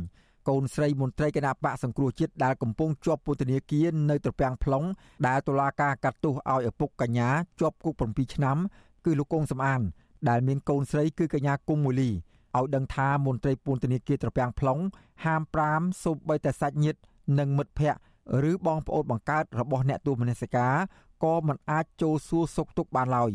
[0.50, 4.86] កូនស្រីមន្ត្រីគណៈបកសង្គ្រោះជាតិដែលកំពុងជាប់ពន្ធនាគារនៅត្រពាំង plong
[5.28, 8.58] ដែលតុលាការកាត់ទោសឲ្យឪពុកកញ្ញាជាប់គុក7ឆ្នាំ
[9.06, 9.82] គឺលោកកងសំអាន
[10.30, 14.82] ដែលមានកូនស្រីគឺកញ្ញាគុំមូលីឲ្យដឹងថាមន្ត្រីពន្ធនាគារត្រពាំង plong
[15.24, 15.42] ហាម
[15.74, 17.00] 5សូម្បីតែសាច់ញាតិ
[17.40, 18.00] និងមិត្តភ័ក្តិ
[18.50, 20.74] ឬបងប្អូនបង្កើតរបស់អ្នកទោសមនសិការ
[21.24, 23.32] ក៏មិនអាចចូលសួរសុខទុក្ខបានឡើយ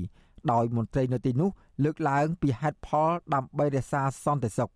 [0.52, 1.50] ដោយមន្ត្រីនៅទីនោះ
[1.84, 4.70] លើកឡើងពីហេតុផលដើម្បីរក្សាសន្តិសុខ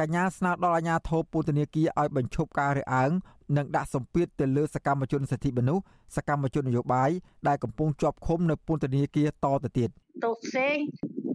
[0.00, 3.10] កញ្ញាស្នើដល់អាជ្ញាធរពន្ធនាគារឲ្យបញ្ឈប់ការរើសអើង
[3.56, 5.84] និងដាក់សម្ពាធទៅលើសកម្មជនសិទ្ធិមនុស្ស
[6.16, 7.10] សកម្មជននយោបាយ
[7.48, 9.90] ដែលកំពុងជាប់ឃុំនៅពន្ធនាគារតទៅទៀត
[10.24, 10.76] ទោសផ្សេង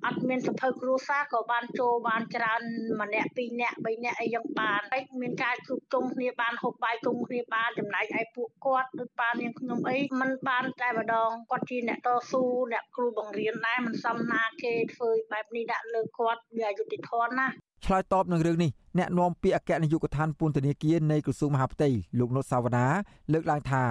[0.06, 2.62] អត់មានសភៅគ្រួសារក៏បានចូលបានច្រើន
[3.02, 17.48] ម្នាក់ពីរនាក់បីនាក់អីយ៉ាងបានហើយមានការជួបជុំគ្នាបានហូបបាយជុំគ្នាបានចំណែកឯពួកគាត់ដូចប៉ានាងខ្ញុំអីมันបានតែម្ដងគាត់ជាអ្នកតស៊ូអ្នកគ្រូបង្រៀនដែរមិនសមណាគេធ្វើបែបនេះដាក់លើគាត់វាអយុត្តិធម៌ណា
[17.86, 21.90] ឆ្លើយតបនឹងរឿងនេះអ្នកនាំពាក្យអគ្គនាយកដ្ឋានពន្ធនាគារនៃក្រសួងមហាផ្ទៃ
[22.20, 22.88] លោកនុតសាវណ្ណា
[23.34, 23.84] លើកឡើងថា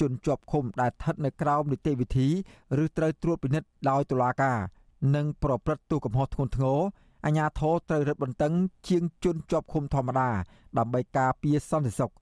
[0.00, 2.28] ជនជាប់ឃុំដែលស្ថិតនៅក្រោមនីតិវិធី
[2.82, 4.58] ឬត្រូវត្រួតពិនិត្យដោយតុលាការ
[5.14, 6.78] និងប្រព្រឹត្តទោសកំហុសធ្ងន់ធ្ងរ
[7.24, 8.52] អាជ្ញាធរត្រូវរឹតបន្តឹង
[8.88, 10.30] ជាងជនជាប់ឃុំធម្មតា
[10.78, 12.12] ដើម្បីការពារសន្តិសុខ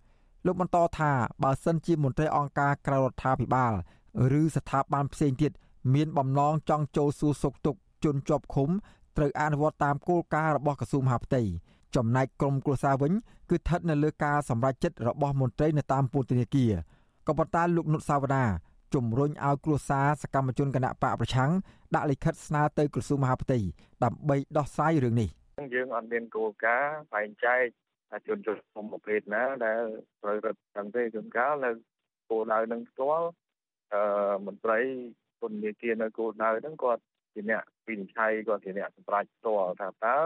[0.47, 1.11] លោកបន្តថា
[1.43, 3.73] បើសិនជាមន្ត្រីអង្គការក្រៅរដ្ឋាភិបាល
[4.41, 5.53] ឬស្ថាប័នផ្សេងទៀត
[5.95, 8.69] មានបំណងចង់ចូលសួរសុខទុក្ខជនជាប់ឃុំ
[9.17, 11.43] ត្រូវអនុវត្តតាមគោលការណ៍របស់ក្រសួងមហាផ្ទៃ
[11.97, 13.13] ចំណែកក្រមគ្រួសារវិញ
[13.51, 16.73] គឺស្ថិតនៅលើការសម្រេចចិត្តរបស់មន្ត្រីនៅតាមពន្ធនាគារ
[17.27, 18.45] ក៏ប៉ុន្តែលោកនុតសាវតា
[18.97, 21.51] ជំរុញឲ្យគ្រួសារសកម្មជនគណៈបកប្រឆាំង
[21.95, 23.59] ដាក់លិខិតស្នើទៅក្រសួងមហាផ្ទៃ
[24.05, 25.29] ដើម្បីដោះស្រាយរឿងនេះ
[25.75, 27.65] យើងអត់មានគោលការណ៍បែងចែក
[28.11, 29.83] ថាជនជនគុំប្រភេទណាដែល
[30.23, 31.71] ត្រូវរត់ទាំងទេជួនកាលនៅ
[32.31, 33.29] គោលដៅនឹងផ្ទាល់
[33.93, 34.03] អឺ
[34.47, 34.79] មន្ត្រី
[35.41, 37.03] ពន្ធនាគារនៅគោលដៅហ្នឹងគាត់
[37.35, 40.17] ជាអ្នកវិនិច្ឆ័យគាត់ជាអ្នកសម្រេចផ្ទាល់ថាតើ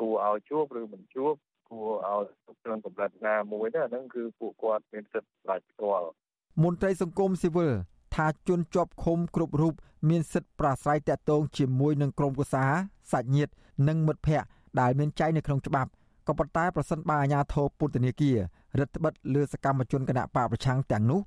[0.00, 1.34] គួរឲ្យជួបឬមិនជួប
[1.68, 6.08] គួរឲ្យទុកក្នុងកម្រិតណាមួយទៅអាហ្នឹងគឺពួកគាត់មានសិទ្ធិសម្រេចផ្ទាល់
[6.62, 7.72] មន្ត្រីសង្គមស៊ីវិល
[8.14, 9.74] ថាជនជាប់ឃុំគ្រប់រូប
[10.08, 12.64] មានសិទ្ធិប្រាស្រ័យតាក់ទងជាមួយនឹងក្រុមគូសា
[13.12, 13.52] សាច់ញាតិ
[13.88, 14.48] និងមិត្តភ័ក្តិ
[14.80, 15.90] ដែលមានចែងនៅក្នុងច្បាប់
[16.26, 18.38] ក៏ប៉ុន្តែប្រសិនបើអាជ្ញាធរពន្ធនាគារ
[18.78, 21.20] រដ្ឋបិទលើសកម្មជនគណៈបកប្រឆាំងទាំងនោះ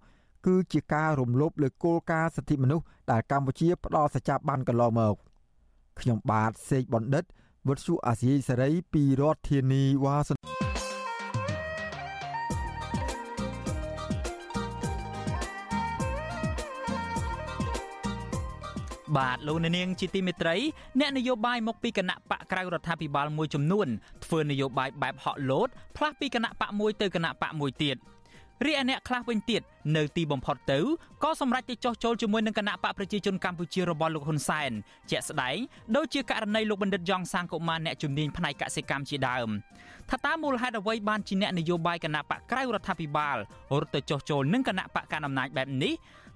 [0.45, 5.15] គឺជាការរំលោភលើគោលការណ៍សិទ្ធិមនុស្សដែលកម្ពុជាផ្ដល់សច្ចាប័នកន្លងមក
[5.99, 7.23] ខ្ញុំបាទសេកបណ្ឌិត
[7.67, 10.68] វុទ្ធុអាស៊ីសេរីពីរដ្ឋធានីវ៉ាស៊ីន
[19.17, 20.55] បាទលោកនាងជាទីមេត្រី
[20.99, 23.87] អ្នកនយោបាយមកពីគណៈបកក្រៅរដ្ឋាភិបាលមួយចំនួន
[24.25, 27.97] ធ្វើនយោបាយបែបហក់លោតផ្លាស់ពីគណៈបកមួយទៅគណៈបកមួយទៀត
[28.65, 29.61] រីឯអ្នកខ្លះវិញទៀត
[29.97, 30.79] នៅទីបំផុតទៅ
[31.23, 34.71] ក៏សម្រេចទៅចោះចូលជាមួយនឹងគណៈបកប្រជាជនកម្ពុជារបស់លោកហ៊ុនសែន
[35.11, 35.57] ជាក់ស្ដែង
[35.95, 39.49] ដូចជាករណីលោកបណ្ឌិតយ៉ងសាងកុមារអ្នកជំនាញផ្នែកកសិកម្មជាដើម
[40.09, 43.37] ថាតើមូលហេតុអ្វីបានជាអ្នកនយោបាយគណៈបកក្រៅរដ្ឋាភិបាល
[43.79, 45.93] រត់ទៅចោះចូលនឹងគណៈបកកណ្ដាលអំណាចបែបនេះ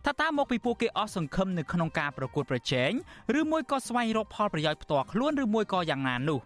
[0.08, 2.91] ថាតើមកពីពួកគេអស់សង្ឃឹមនៅក្នុងការប្រកួតប្រជែង
[3.39, 6.39] ឬមួយក៏ស្វែងរកផលប្រយោជន៍ផ្ទាល់ខ្លួនឬមួយក៏យ៉ាងណានោះ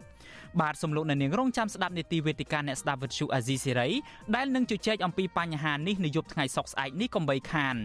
[0.61, 3.89] បាទសំលោកនៅនាងរងចាំស្ដាប់នេតិវេទិកាអ្នកស្ដាប់វិទ្យុអាស៊ីសេរី
[4.35, 7.75] ដែលនឹងជជែកអំពីបញ្ហានេះនៅយប់ថ្ងៃសុក្រស្អែកនេះកុំបីខាន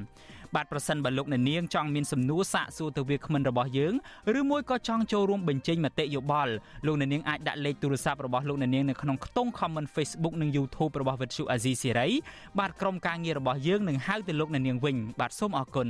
[0.57, 3.95] បាទប្រសិនបើលោកអ្នកនាងចង់មានសំណួរសាកសួរទៅវាគ្មិនរបស់យើង
[4.39, 6.53] ឬមួយក៏ចង់ចូលរួមបញ្ចេញមតិយោបល់
[6.87, 12.09] លោកអ្នកនាងអាចដាក់លេខទូរស័ព្ទរបស់លោកអ្នកនាងនៅក្នុងខ្ទង់ comment Facebook និង YouTube របស់វិទ្យុអាស៊ីសេរី
[12.59, 15.89] បាទក្រុមការងាររបស់យើងនឹងហៅទៅលោកអ្នកនាងវិញបាទសូមអរគុណ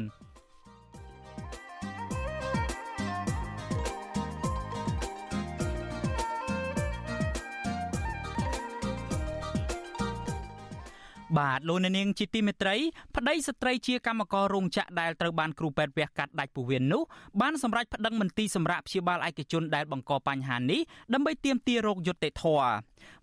[11.39, 12.77] បាទលោកអ្នកនាងជាទីមេត្រី
[13.17, 17.03] ប្តីស្ត្រីជាកម្មកររោងចក្រដែលត្រូវបានគ្រូពេទ្យវះកាត់ដាច់ពោះវៀននោះ
[17.41, 20.81] បានសម្រេចប្តឹងមន្ទីរសម្រាប់ព្យាបាលឯកជនដែលបង្កបញ្ហានេះ
[21.15, 22.71] ដើម្បីទាមទាររោគយុត្តិធម៌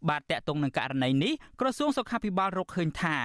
[0.09, 3.15] បាទតកតងនឹងករណីនេះក្រសួងសុខាភិបាលរកឃើញថា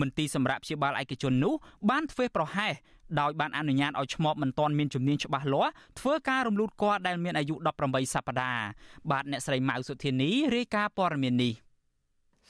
[0.00, 1.54] មន្ទីរសម្រាប់ព្យាបាលឯកជននោះ
[1.90, 2.74] បានធ្វើប្រហែស
[3.20, 8.66] ដោយបានអនុញ្ញាតឲ្យឈ្មោះមិនទាន់មានជំនាញច្បាស់លាស់ធ្វើការរំលូតគភ៌ដែលមានអាយុ18សប្តាហ៍
[9.10, 11.63] បាទអ្នកស្រីម៉ៅសុធានីរាយការណ៍ព័ត៌មាននេះ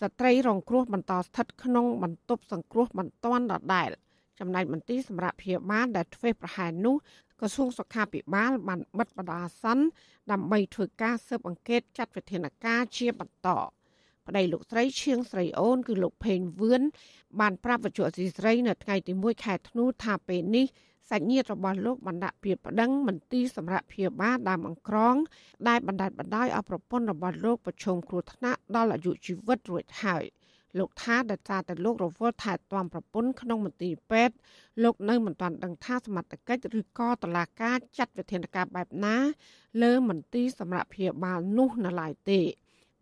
[0.00, 3.90] ស្ត្រីរងគ្រោះបន្តស្ថិតក្នុងបន្ទប់សង្គ្រោះបន្ទាន់ដដែល
[4.40, 6.96] ចំណែកមន្ទីរសម្រាប់ព្យាបាលដែលធ្វេសប្រហែលនោះ
[7.40, 9.84] ក្រសួងសុខាភិបាលបានបិទបណ្ដោះអាសន្ន
[10.32, 13.48] ដើម្បីធ្វើការស៊ើបអង្កេតចាត់វិធានការជាបន្ត
[14.26, 16.82] ប្តីលោកស្រីឈៀងស្រីអូនគឺលោកផេងវឿន
[17.40, 20.66] បានប្រាប់វិទ្យុអសីស្រី នៅថ្ងៃទី1ខែធ្នូថាពេលនេះ
[21.10, 25.16] សាច់ញាតិរបស់លោកបានដាក់ពាក្យប្តឹងមន្ទីរសម្រាប់ព្យាបាលដើមអង្ក្រង
[25.68, 30.24] ដែលបណ្ដាច់បណ្ដោយឲ្យប្រពន្ធរបស់លោកប្រឈមគ្រោះថ្នាក់ដល់អាយុជីវិតរួចហើយ
[30.78, 34.34] លោកថាដែលសារតែលោករវល់ថែទាំប្រពន្ធក្នុងមន្ទីរពេទ្យ
[34.82, 39.16] លោកនៅមិនទាន់ដឹងថាសមត្ថកិច្ចឬក៏តឡាការចាត់វិធានការបែបណា
[39.82, 42.40] លើមន្ទីរសម្រាប់ព្យាបាលនោះនៅឡើយទេ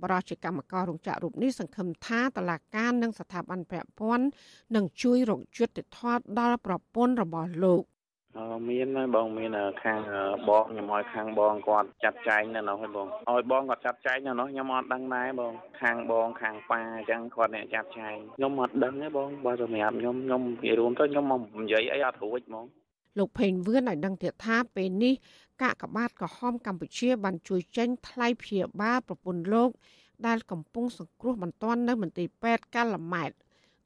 [0.03, 4.27] បរិជាកម្មកររោងចក្ររូបនេះសង្ឃឹមថាតឡាការនិងស្ថាប័នពាក់ព័ន្ធ
[4.75, 7.83] នឹងជួយរកយុត្តិធម៌ដល់ប្រពន្ធរបស់លោក
[8.69, 9.51] មានហើយបងមាន
[9.85, 9.99] ខាង
[10.49, 22.65] បងខ្ញុំឲ្យខាងបងគាត់ចាត់ចែងនៅនោះហើយបងឲ្យបងគាត់ចាត់ចែងនៅនោះខ្ញុំអត់ដឹងដែរបងខាងបងខាងប៉ាអញ្ចឹងគាត់អ្នកចាត់ចែងខ្ញុំអត់ដឹងទេបងបើសម្រាប់ខ្ញុំខ្ញុំនិយាយរួមទៅខ្ញុំមកនិយាយអីអត់រួចហ្មង
[23.19, 25.15] លោកផេងវឿនឲ្យដឹងទៀតថាពេលនេះ
[25.63, 29.71] កាកបាទក្រហមកម្ពុជាបានជួយចេញថ្លៃព្យាបាលប្រពន្ធលោក
[30.27, 33.33] ដែលកំពុងសង្គ្រោះបន្ទាន់នៅមន្ទីរពេទ្យកាល់ម៉ែត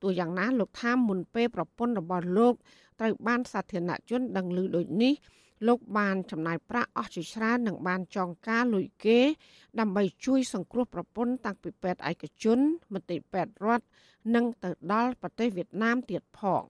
[0.03, 2.55] ទោះយ៉ាងណាលោកថាមុនពេលប្រពន្ធរបស់លោក
[3.01, 5.15] ត្រូវបានសាធារណជនដឹងឮដូចនេះ
[5.67, 9.19] លោកបានចំណាយប្រាក់អស់ជាច្រើននិងបានចងការលុយគេ
[9.81, 12.59] ដើម្បីជួយសង្គ្រោះប្រពន្ធតាំងពីពេទ្យឯកជន
[12.93, 13.87] មន្ទីរពេទ្យរដ្ឋ
[14.35, 16.63] និងទៅដល់ប្រទេសវៀតណាមទៀតផង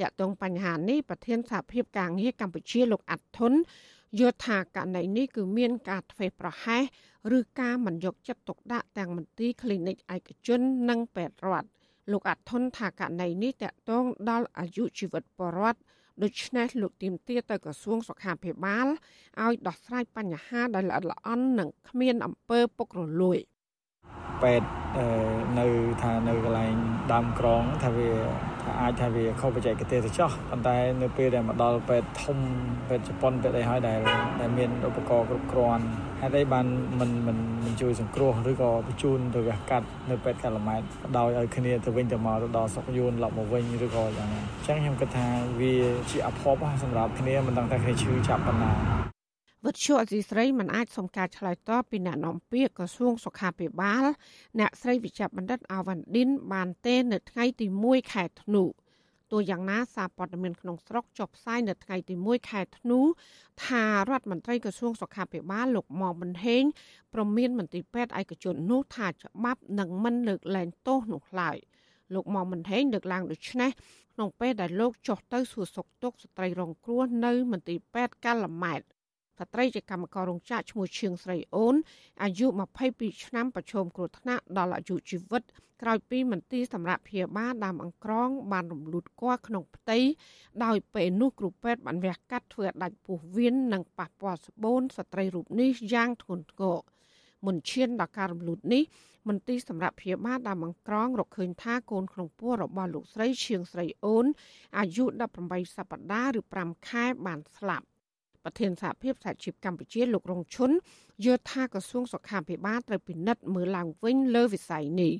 [0.00, 3.52] តាក់ទងបញ្ហានេះប្រធានសហភាពការងារកម្ពុជាលោកអាត់ធុន
[4.18, 6.82] យល់ថាករណីនេះគឺមានការធ្វេសប្រហែស
[7.36, 11.68] ឬការមិនយកចិត្តទុកដាក់ទាំងមន្ទីរ clinic ឯកជននិងពេទ្យរដ្ឋ
[12.12, 15.80] លោកអាត់ធុនថាករណីនេះតកតងដល់អាយុជីវិតបរដ្ឋ
[16.22, 18.86] ដូច្នេះលោកទីមទាទៅក្រសួងសុខាភិបាល
[19.44, 23.38] ឲ្យដោះស្រាយបញ្ហាដែលល្អិតល្អន់និងគ្មានអំពើពុករលួយ
[24.42, 24.68] ពេទ្យ
[25.58, 25.66] នៅ
[26.02, 26.74] ថានៅកន្លែង
[27.12, 28.10] ដើមក្រងថាវា
[28.80, 32.38] អាចថាវាខុសបច្ចេកទេសទៅចោះប៉ុន្តែនៅពេលដែលមកដល់ពេទ្យធំ
[32.88, 33.98] ពេទ្យជប៉ុនពេទ្យអីហើយដែល
[34.40, 35.84] ដែលមានឧបករណ៍គ្រប់គ្រាន់
[36.20, 36.66] ហេតុអីបាន
[37.00, 40.82] មិនមិនមិនជួយសង្គ្រោះឬក៏បញ្ជូនទៅវះកាត់នៅពេទ្យកាឡម៉ែត
[41.18, 45.26] ដោយឲ្យគ្នាទៅវិញទៅមកទៅដល់សុកយួនឡប់មកវិញឬក៏យ៉ាងណាអញ្ចឹងខ្ញុំគិតថា
[45.60, 45.74] វា
[46.10, 49.15] ជាអភ័ព្វសម្រាប់គ្នាមិនដឹងថាគ្នាឈឺចាប់ប៉ុណ្ណា
[49.64, 54.04] វិទ្យុអសីស្រីមិនអាចសុំការឆ្លើយតបពីអ្នកនាំពាក្យក្រសួងសុខាភិបាល
[54.58, 58.64] អ្នកស្រីវិជ្ជបណ្ឌិតអាវ៉ាន់ឌិនបានទេនៅថ្ងៃទី1ខែធ្នូ
[59.30, 63.00] ទោះយ៉ាងណាសារព័ត៌មានក្នុងស្រុកចុះផ្សាយនៅថ្ងៃទី1ខែធ្នូ
[63.66, 66.62] ថារដ្ឋមន្ត្រីក្រសួងសុខាភិបាលលោកមុំបន្ថេង
[67.14, 71.56] ប្រមានមន្ត្រីពេទ្យឯកជននោះថាច្បាប់នឹងមិនលើកលែងទោសនោះឡើយ
[72.14, 73.70] លោកមុំបន្ថេងលើកឡើងដូចនេះ
[74.14, 78.82] ក្នុងពេលដែលលោកចុះទៅសួរសុខទុក្ខស្ត្រីរងគ្រោះនៅមន្ទីរពេទ្យកាល់ម៉ែត
[79.40, 81.74] ស្ត្រីជាកម្មកររោងចក្រឈ្មោះឈៀងស្រីអូន
[82.22, 82.46] អាយុ
[82.86, 85.42] 22ឆ្នាំប្រឈមគ្រោះថ្នាក់ដល់អាយុជីវិត
[85.82, 89.98] ក្រោយពីមន្ទីរសម្រាប់ព្យាបាលដើមអង្ក្រង បានរំលូតគាល់ក្នុងផ្ទៃ
[90.64, 96.78] ដោយពេលនោះគ្រូពេទ្យបានវះកាត់ធ្វើដាច់ពោះវៀននិងប៉ះពាល់ស្បូនស្ត្រីរូបនេះយ៉ាងធ្ងន់ធ្ងរ
[97.46, 98.82] មុនឈានដល់ការរំលូតនេះ
[99.28, 104.26] មន្ទីរសម្រាប់ព្យាបាលដើមអង្ក្រងរកឃើញថាកូនក្នុងពោះរបស់លោកស្រីឈៀងស្រីអូន
[104.78, 105.04] អាយុ
[105.40, 107.86] 18សប្តាហ៍ឬ5ខែបានស្លាប់
[108.46, 110.70] ប្រធានសហភាពសហជីពកម្ពុជាលោករងឈុន
[111.24, 115.12] យល់ថាក្រសួងសុខាភិបាលត្រូវពិនិត្យមើលឡើងវិញលើវិស័យនេះ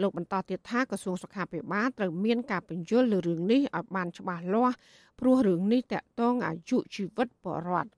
[0.00, 4.76] លោកបន្តទៀតថាក្រសួងសុខាភិបាលត្រូវមានការពន្យល់លើរឿងនេះឲ្យបានច្បាស់លាស់
[5.20, 7.90] ព្រោះរឿងនេះតាក់ទងអាយុជីវិតបរដ្ឋ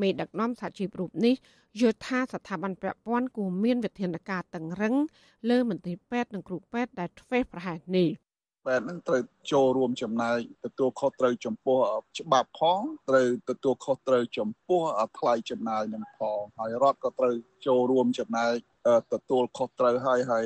[0.00, 1.34] មេដឹកនាំសហជីពរូបនេះ
[1.80, 4.94] យល់ថាស្ថាប័នពាក់ព័ន្ធគួរមានវិធានការតឹងរឹង
[5.50, 8.08] លើមន្ត្រីពេទ្យនិងគ្រូពេទ្យដែលធ្វេសប្រហែសនេះ
[8.66, 11.78] ពេទ្យនឹងត្រូវចូលរួមចំណាយទទួលខុសត្រូវចំពោះ
[12.18, 14.80] ច្បាប់ផងត្រូវទទួលខុសត្រូវចំពោះ
[15.18, 17.34] ថ្លៃចំណាយនឹងផងហើយរដ្ឋក៏ត្រូវ
[17.66, 18.52] ចូលរួមចំណាយ
[19.12, 20.44] ទទួលខុសត្រូវហើយហើយ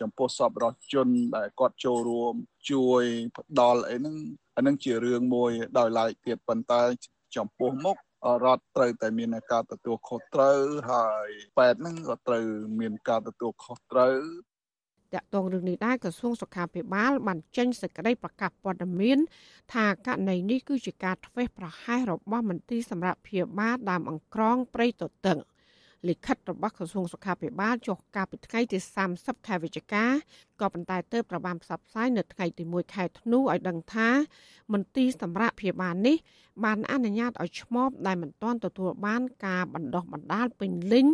[0.00, 2.34] ចំពោះសពរដ្ឋជនដែលគាត់ចូលរួម
[2.70, 3.04] ជួយ
[3.36, 4.16] ផ្ដល់អីហ្នឹង
[4.56, 6.82] អានឹងជារឿងមួយដោយឡែកទៀតប៉ុន្តែ
[7.36, 7.96] ចំពោះមុខ
[8.44, 10.58] រដ្ឋត្រូវតែមានការទទួលខុសត្រូវ
[10.92, 11.28] ហើយ
[11.58, 12.44] ពេទ្យហ្នឹងក៏ត្រូវ
[12.80, 14.16] មានការទទួលខុសត្រូវ
[15.14, 19.18] តកតងរឿងនេះដែរក្រសួងសុខាភិបាលបានចេញសេចក្តីប្រកាសព័ត៌មាន
[19.74, 25.38] ថាករណីនេះគឺជាការធ្វេសប្រហែសរបស់មន្ទីរសម្រាប់ព្យាបាលដើមអង្ក្រងព្រៃទទឹង
[26.08, 28.78] លិខិតរបស់ក្រសួងសុខាភិបាលចុះកាលពីថ្ងៃទី
[29.12, 30.04] 30ខែវិច្ឆិកា
[30.60, 34.08] ក៏ប៉ុន្តែទើបប្របានផ្សព្វផ្សាយនៅថ្ងៃទី1ខែធ្នូឲ្យដឹងថា
[34.72, 36.16] មន្ទីរសម្រាប់ព្យាបាលនេះ
[36.64, 41.06] បានអនុញ្ញាតឲ្យឈ្មោះដែលមិនទាន់ទទួលបានការបណ្ដោះបណ្ដាលពេញលេញ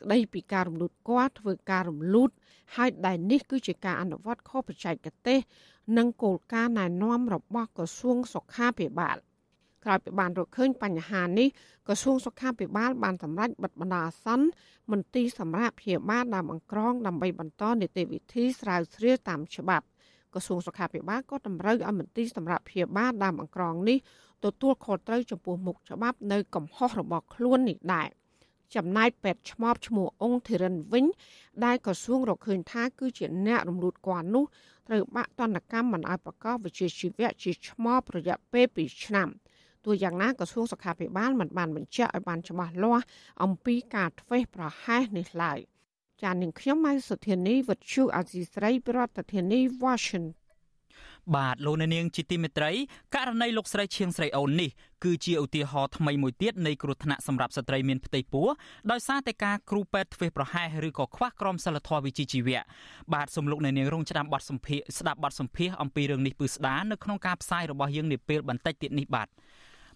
[0.00, 2.30] ស្ដីពីការរំលូតគាត់ ធ្វើការរំលូត
[2.76, 5.38] ហើយដែលនេះគឺជាការអនុវត្តខុសបច្ចេកទេស
[5.98, 9.16] និងគោលការណ៍ណែនាំរបស់ក្រសួងសុខាភិបាល
[9.84, 11.48] ក្រោយពីបានរកឃើញបញ្ហានេះ
[11.86, 14.46] ក្រសួងសុខាភិបាលបានសម្រេចបិទបណ្ដោះអាសន្ន
[14.90, 19.86] មន្ទីរសម្រាប់ព្យាបាលដើមអង្ក្រងដើម្បីបន្តនីតិវិធីស្រាវជ្រាវតាមច្បាប់
[20.34, 23.98] ក្រសួងសុខាភិបាលក៏តម្រូវឲ្យមន្ទីរសម្រាប់ព្យាបាលដើមអង្ក្រងនេះ
[24.44, 28.08] ទទួលខុសត្រូវចំពោះមុខច្បាប់នៅកំហុសរបស់ខ្លួននេះដែរ
[28.76, 31.06] ចំណែកពេទ្យឆ្មបឈ្មោះអង្គធិរិនវិញ
[31.64, 34.44] ដែលក្រសួងរកឃើញថាគឺជាអ្នករំលូតគាត់នោះ
[34.88, 39.28] ត្រូវបាក់ទណ្ឌកម្មមិនឲ្យប្រកបវិជ្ជាជីវៈជាឆ្មបរយៈពេល2ឆ្នាំ
[39.84, 43.04] ទោះយ៉ាងណាក្រសួងសុខាភិបាលមិនបានបញ្ជាក់ឲ្យបានច្បាស់លាស់
[43.42, 45.58] អំពីការធ្វេសប្រហែសនេះឡើយ
[46.22, 50.39] ចាននាងខ្ញុំម៉ៃសុធានីវិទ្យុអាស៊ីស្រីប្រធានាធិបតី Washington
[51.36, 52.72] បាទលោកអ្នកនាងជាទីមេត្រី
[53.14, 54.70] ករណីលោកស្រីឈៀងស្រីអូននេះ
[55.04, 58.46] គឺជាឧទាហរណ៍ថ្មីមួយទៀតនៃគ្រោះថ្នាក់សម្រាប់ស្ត្រីមានផ្ទៃពោះ
[58.90, 62.60] ដោយសារតែការគ្រូពេទ្យធ្វេសប្រហែសឬក៏ខ្វះក្រមសីលធម៌វិជ្ជាជីវៈ
[63.14, 69.28] បាទសូមលោកអ្នកនាងរងចាំបទសម្ភាសស្ដាប់បទសម្ភាសអំពីរឿងនេះពឺស្ដានៅក្នុងការផ្សាយរបស់យើងនាពេលបន្តិចទៀតនេះបាទ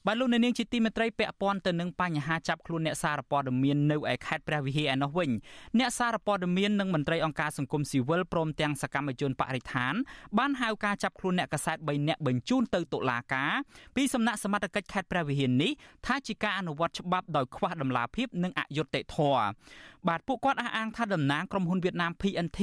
[0.07, 5.31] បាទលោកអ្នកនាងជាទីមេត្រីពាក់ព័ន្ធទៅនឹងបញ្ហាចាប់ខ្លួនអ្នកសារព័ត៌មាននៅឯខេត្តព្រះវិហារឯនោះវិញ
[5.79, 9.95] អ្នកសារព័ត៌មាននិងមន្ត្រីអង្គការសង្គមស៊ីវិលព្រមទាំងសកម្មជនបរិស្ថាន
[10.39, 13.53] បានហៅការចាប់ខ្លួនអ្នកកសែត3នាក់បញ្ជូនទៅតុលាការ
[13.97, 15.73] ពីសំណាក់សមត្ថកិច្ចខេត្តព្រះវិហារនេះ
[16.07, 19.45] ថាជាការអនុវត្តច្បាប់ដោយខ្វះដំណាភាពនិងអយុត្តិធម៌
[20.09, 22.61] បាទពួកគាត់អះអាងថាតំណាងក្រុមហ៊ុនវៀតណាម PNT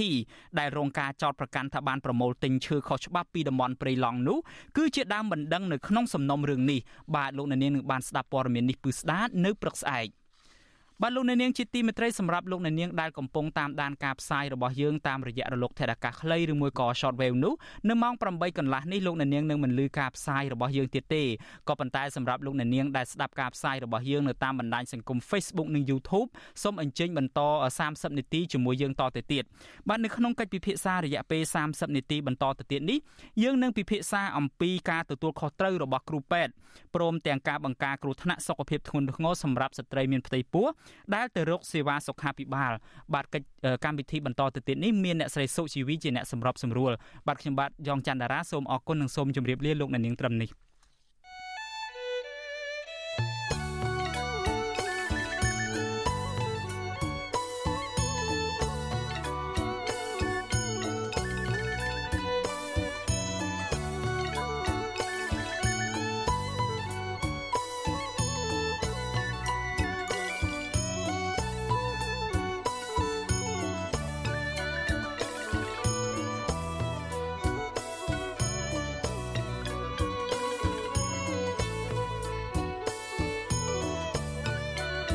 [0.59, 4.37] ដែលរងការចោទប្រកាន់ថាបានប្រមូលទិញឈើខុសច្បាប់ពីតំបន់ព្រៃឡង់នោះ
[4.77, 6.79] គឺជាដើមបណ្ដឹងនៅក្នុងសំណុំរឿងនេះ
[7.15, 10.07] បាទលោកអ្នកនាងនឹងបានស្ដាប់ព័ត៌មាននេះពឺស្ដានៅព្រឹកស្អែក
[11.03, 17.53] បាទលោកអ្នកនាងជាទីមេត្រីសម្រាប់លោកអ្នកនាងដែលកំពុងតាមដានការផ្សាយរបស់យើងតាមរយៈរលកថេដាកាខ្លីឬមួយក៏ shortwave នោះ
[17.89, 21.23] នៅម៉ោង8កន្លះនេះលោកអ្នកនាងនឹងមិនលឺការផ្សាយរបស់យើងទៀតទេ
[21.69, 26.29] ក៏ប៉ុន្តែសម្រាប់លោកអ្នកនាងដែលស្ដាប់ការផ្សាយរបស់យើងនៅតាមបណ្ដាញសង្គម Facebook និង YouTube
[26.63, 27.39] សូមអញ្ជើញបន្ត
[27.79, 29.43] 30នាទីជាមួយយើងតទៅទៀត
[29.89, 32.99] បាទនៅក្នុងកិច្ចពិភាក្សារយៈពេល30នាទីបន្តទៅទៀតនេះ
[33.43, 36.53] យើងនឹងពិភាក្សាអំពីការទទួលខុសត្រូវរបស់គ្រូពេទ្យ
[36.95, 40.67] ព្រមទាំងការបង្ការគ្រោះថ្នាក់សុខភាពធ្ងន់ធ្ងរសម្រាប់ស្ត្រីមានផ្ទៃពោះ
[41.15, 42.73] ដែលទៅរកសេវាសុខាភិបាល
[43.13, 43.47] បាទកិច្ច
[43.85, 46.91] កម្មវិធីបន្តទៅទៀតនេះមានអ្នកស្រីសុជីវីជាអ្នកសម្របសម្រួល
[47.27, 50.49] បាទខ្ញុំបាទយ៉ងច័ន្ទតារាសូមអរគុណនិងសូមជម្រាបលាលោកអ្នកនាងត្រឹមនេះ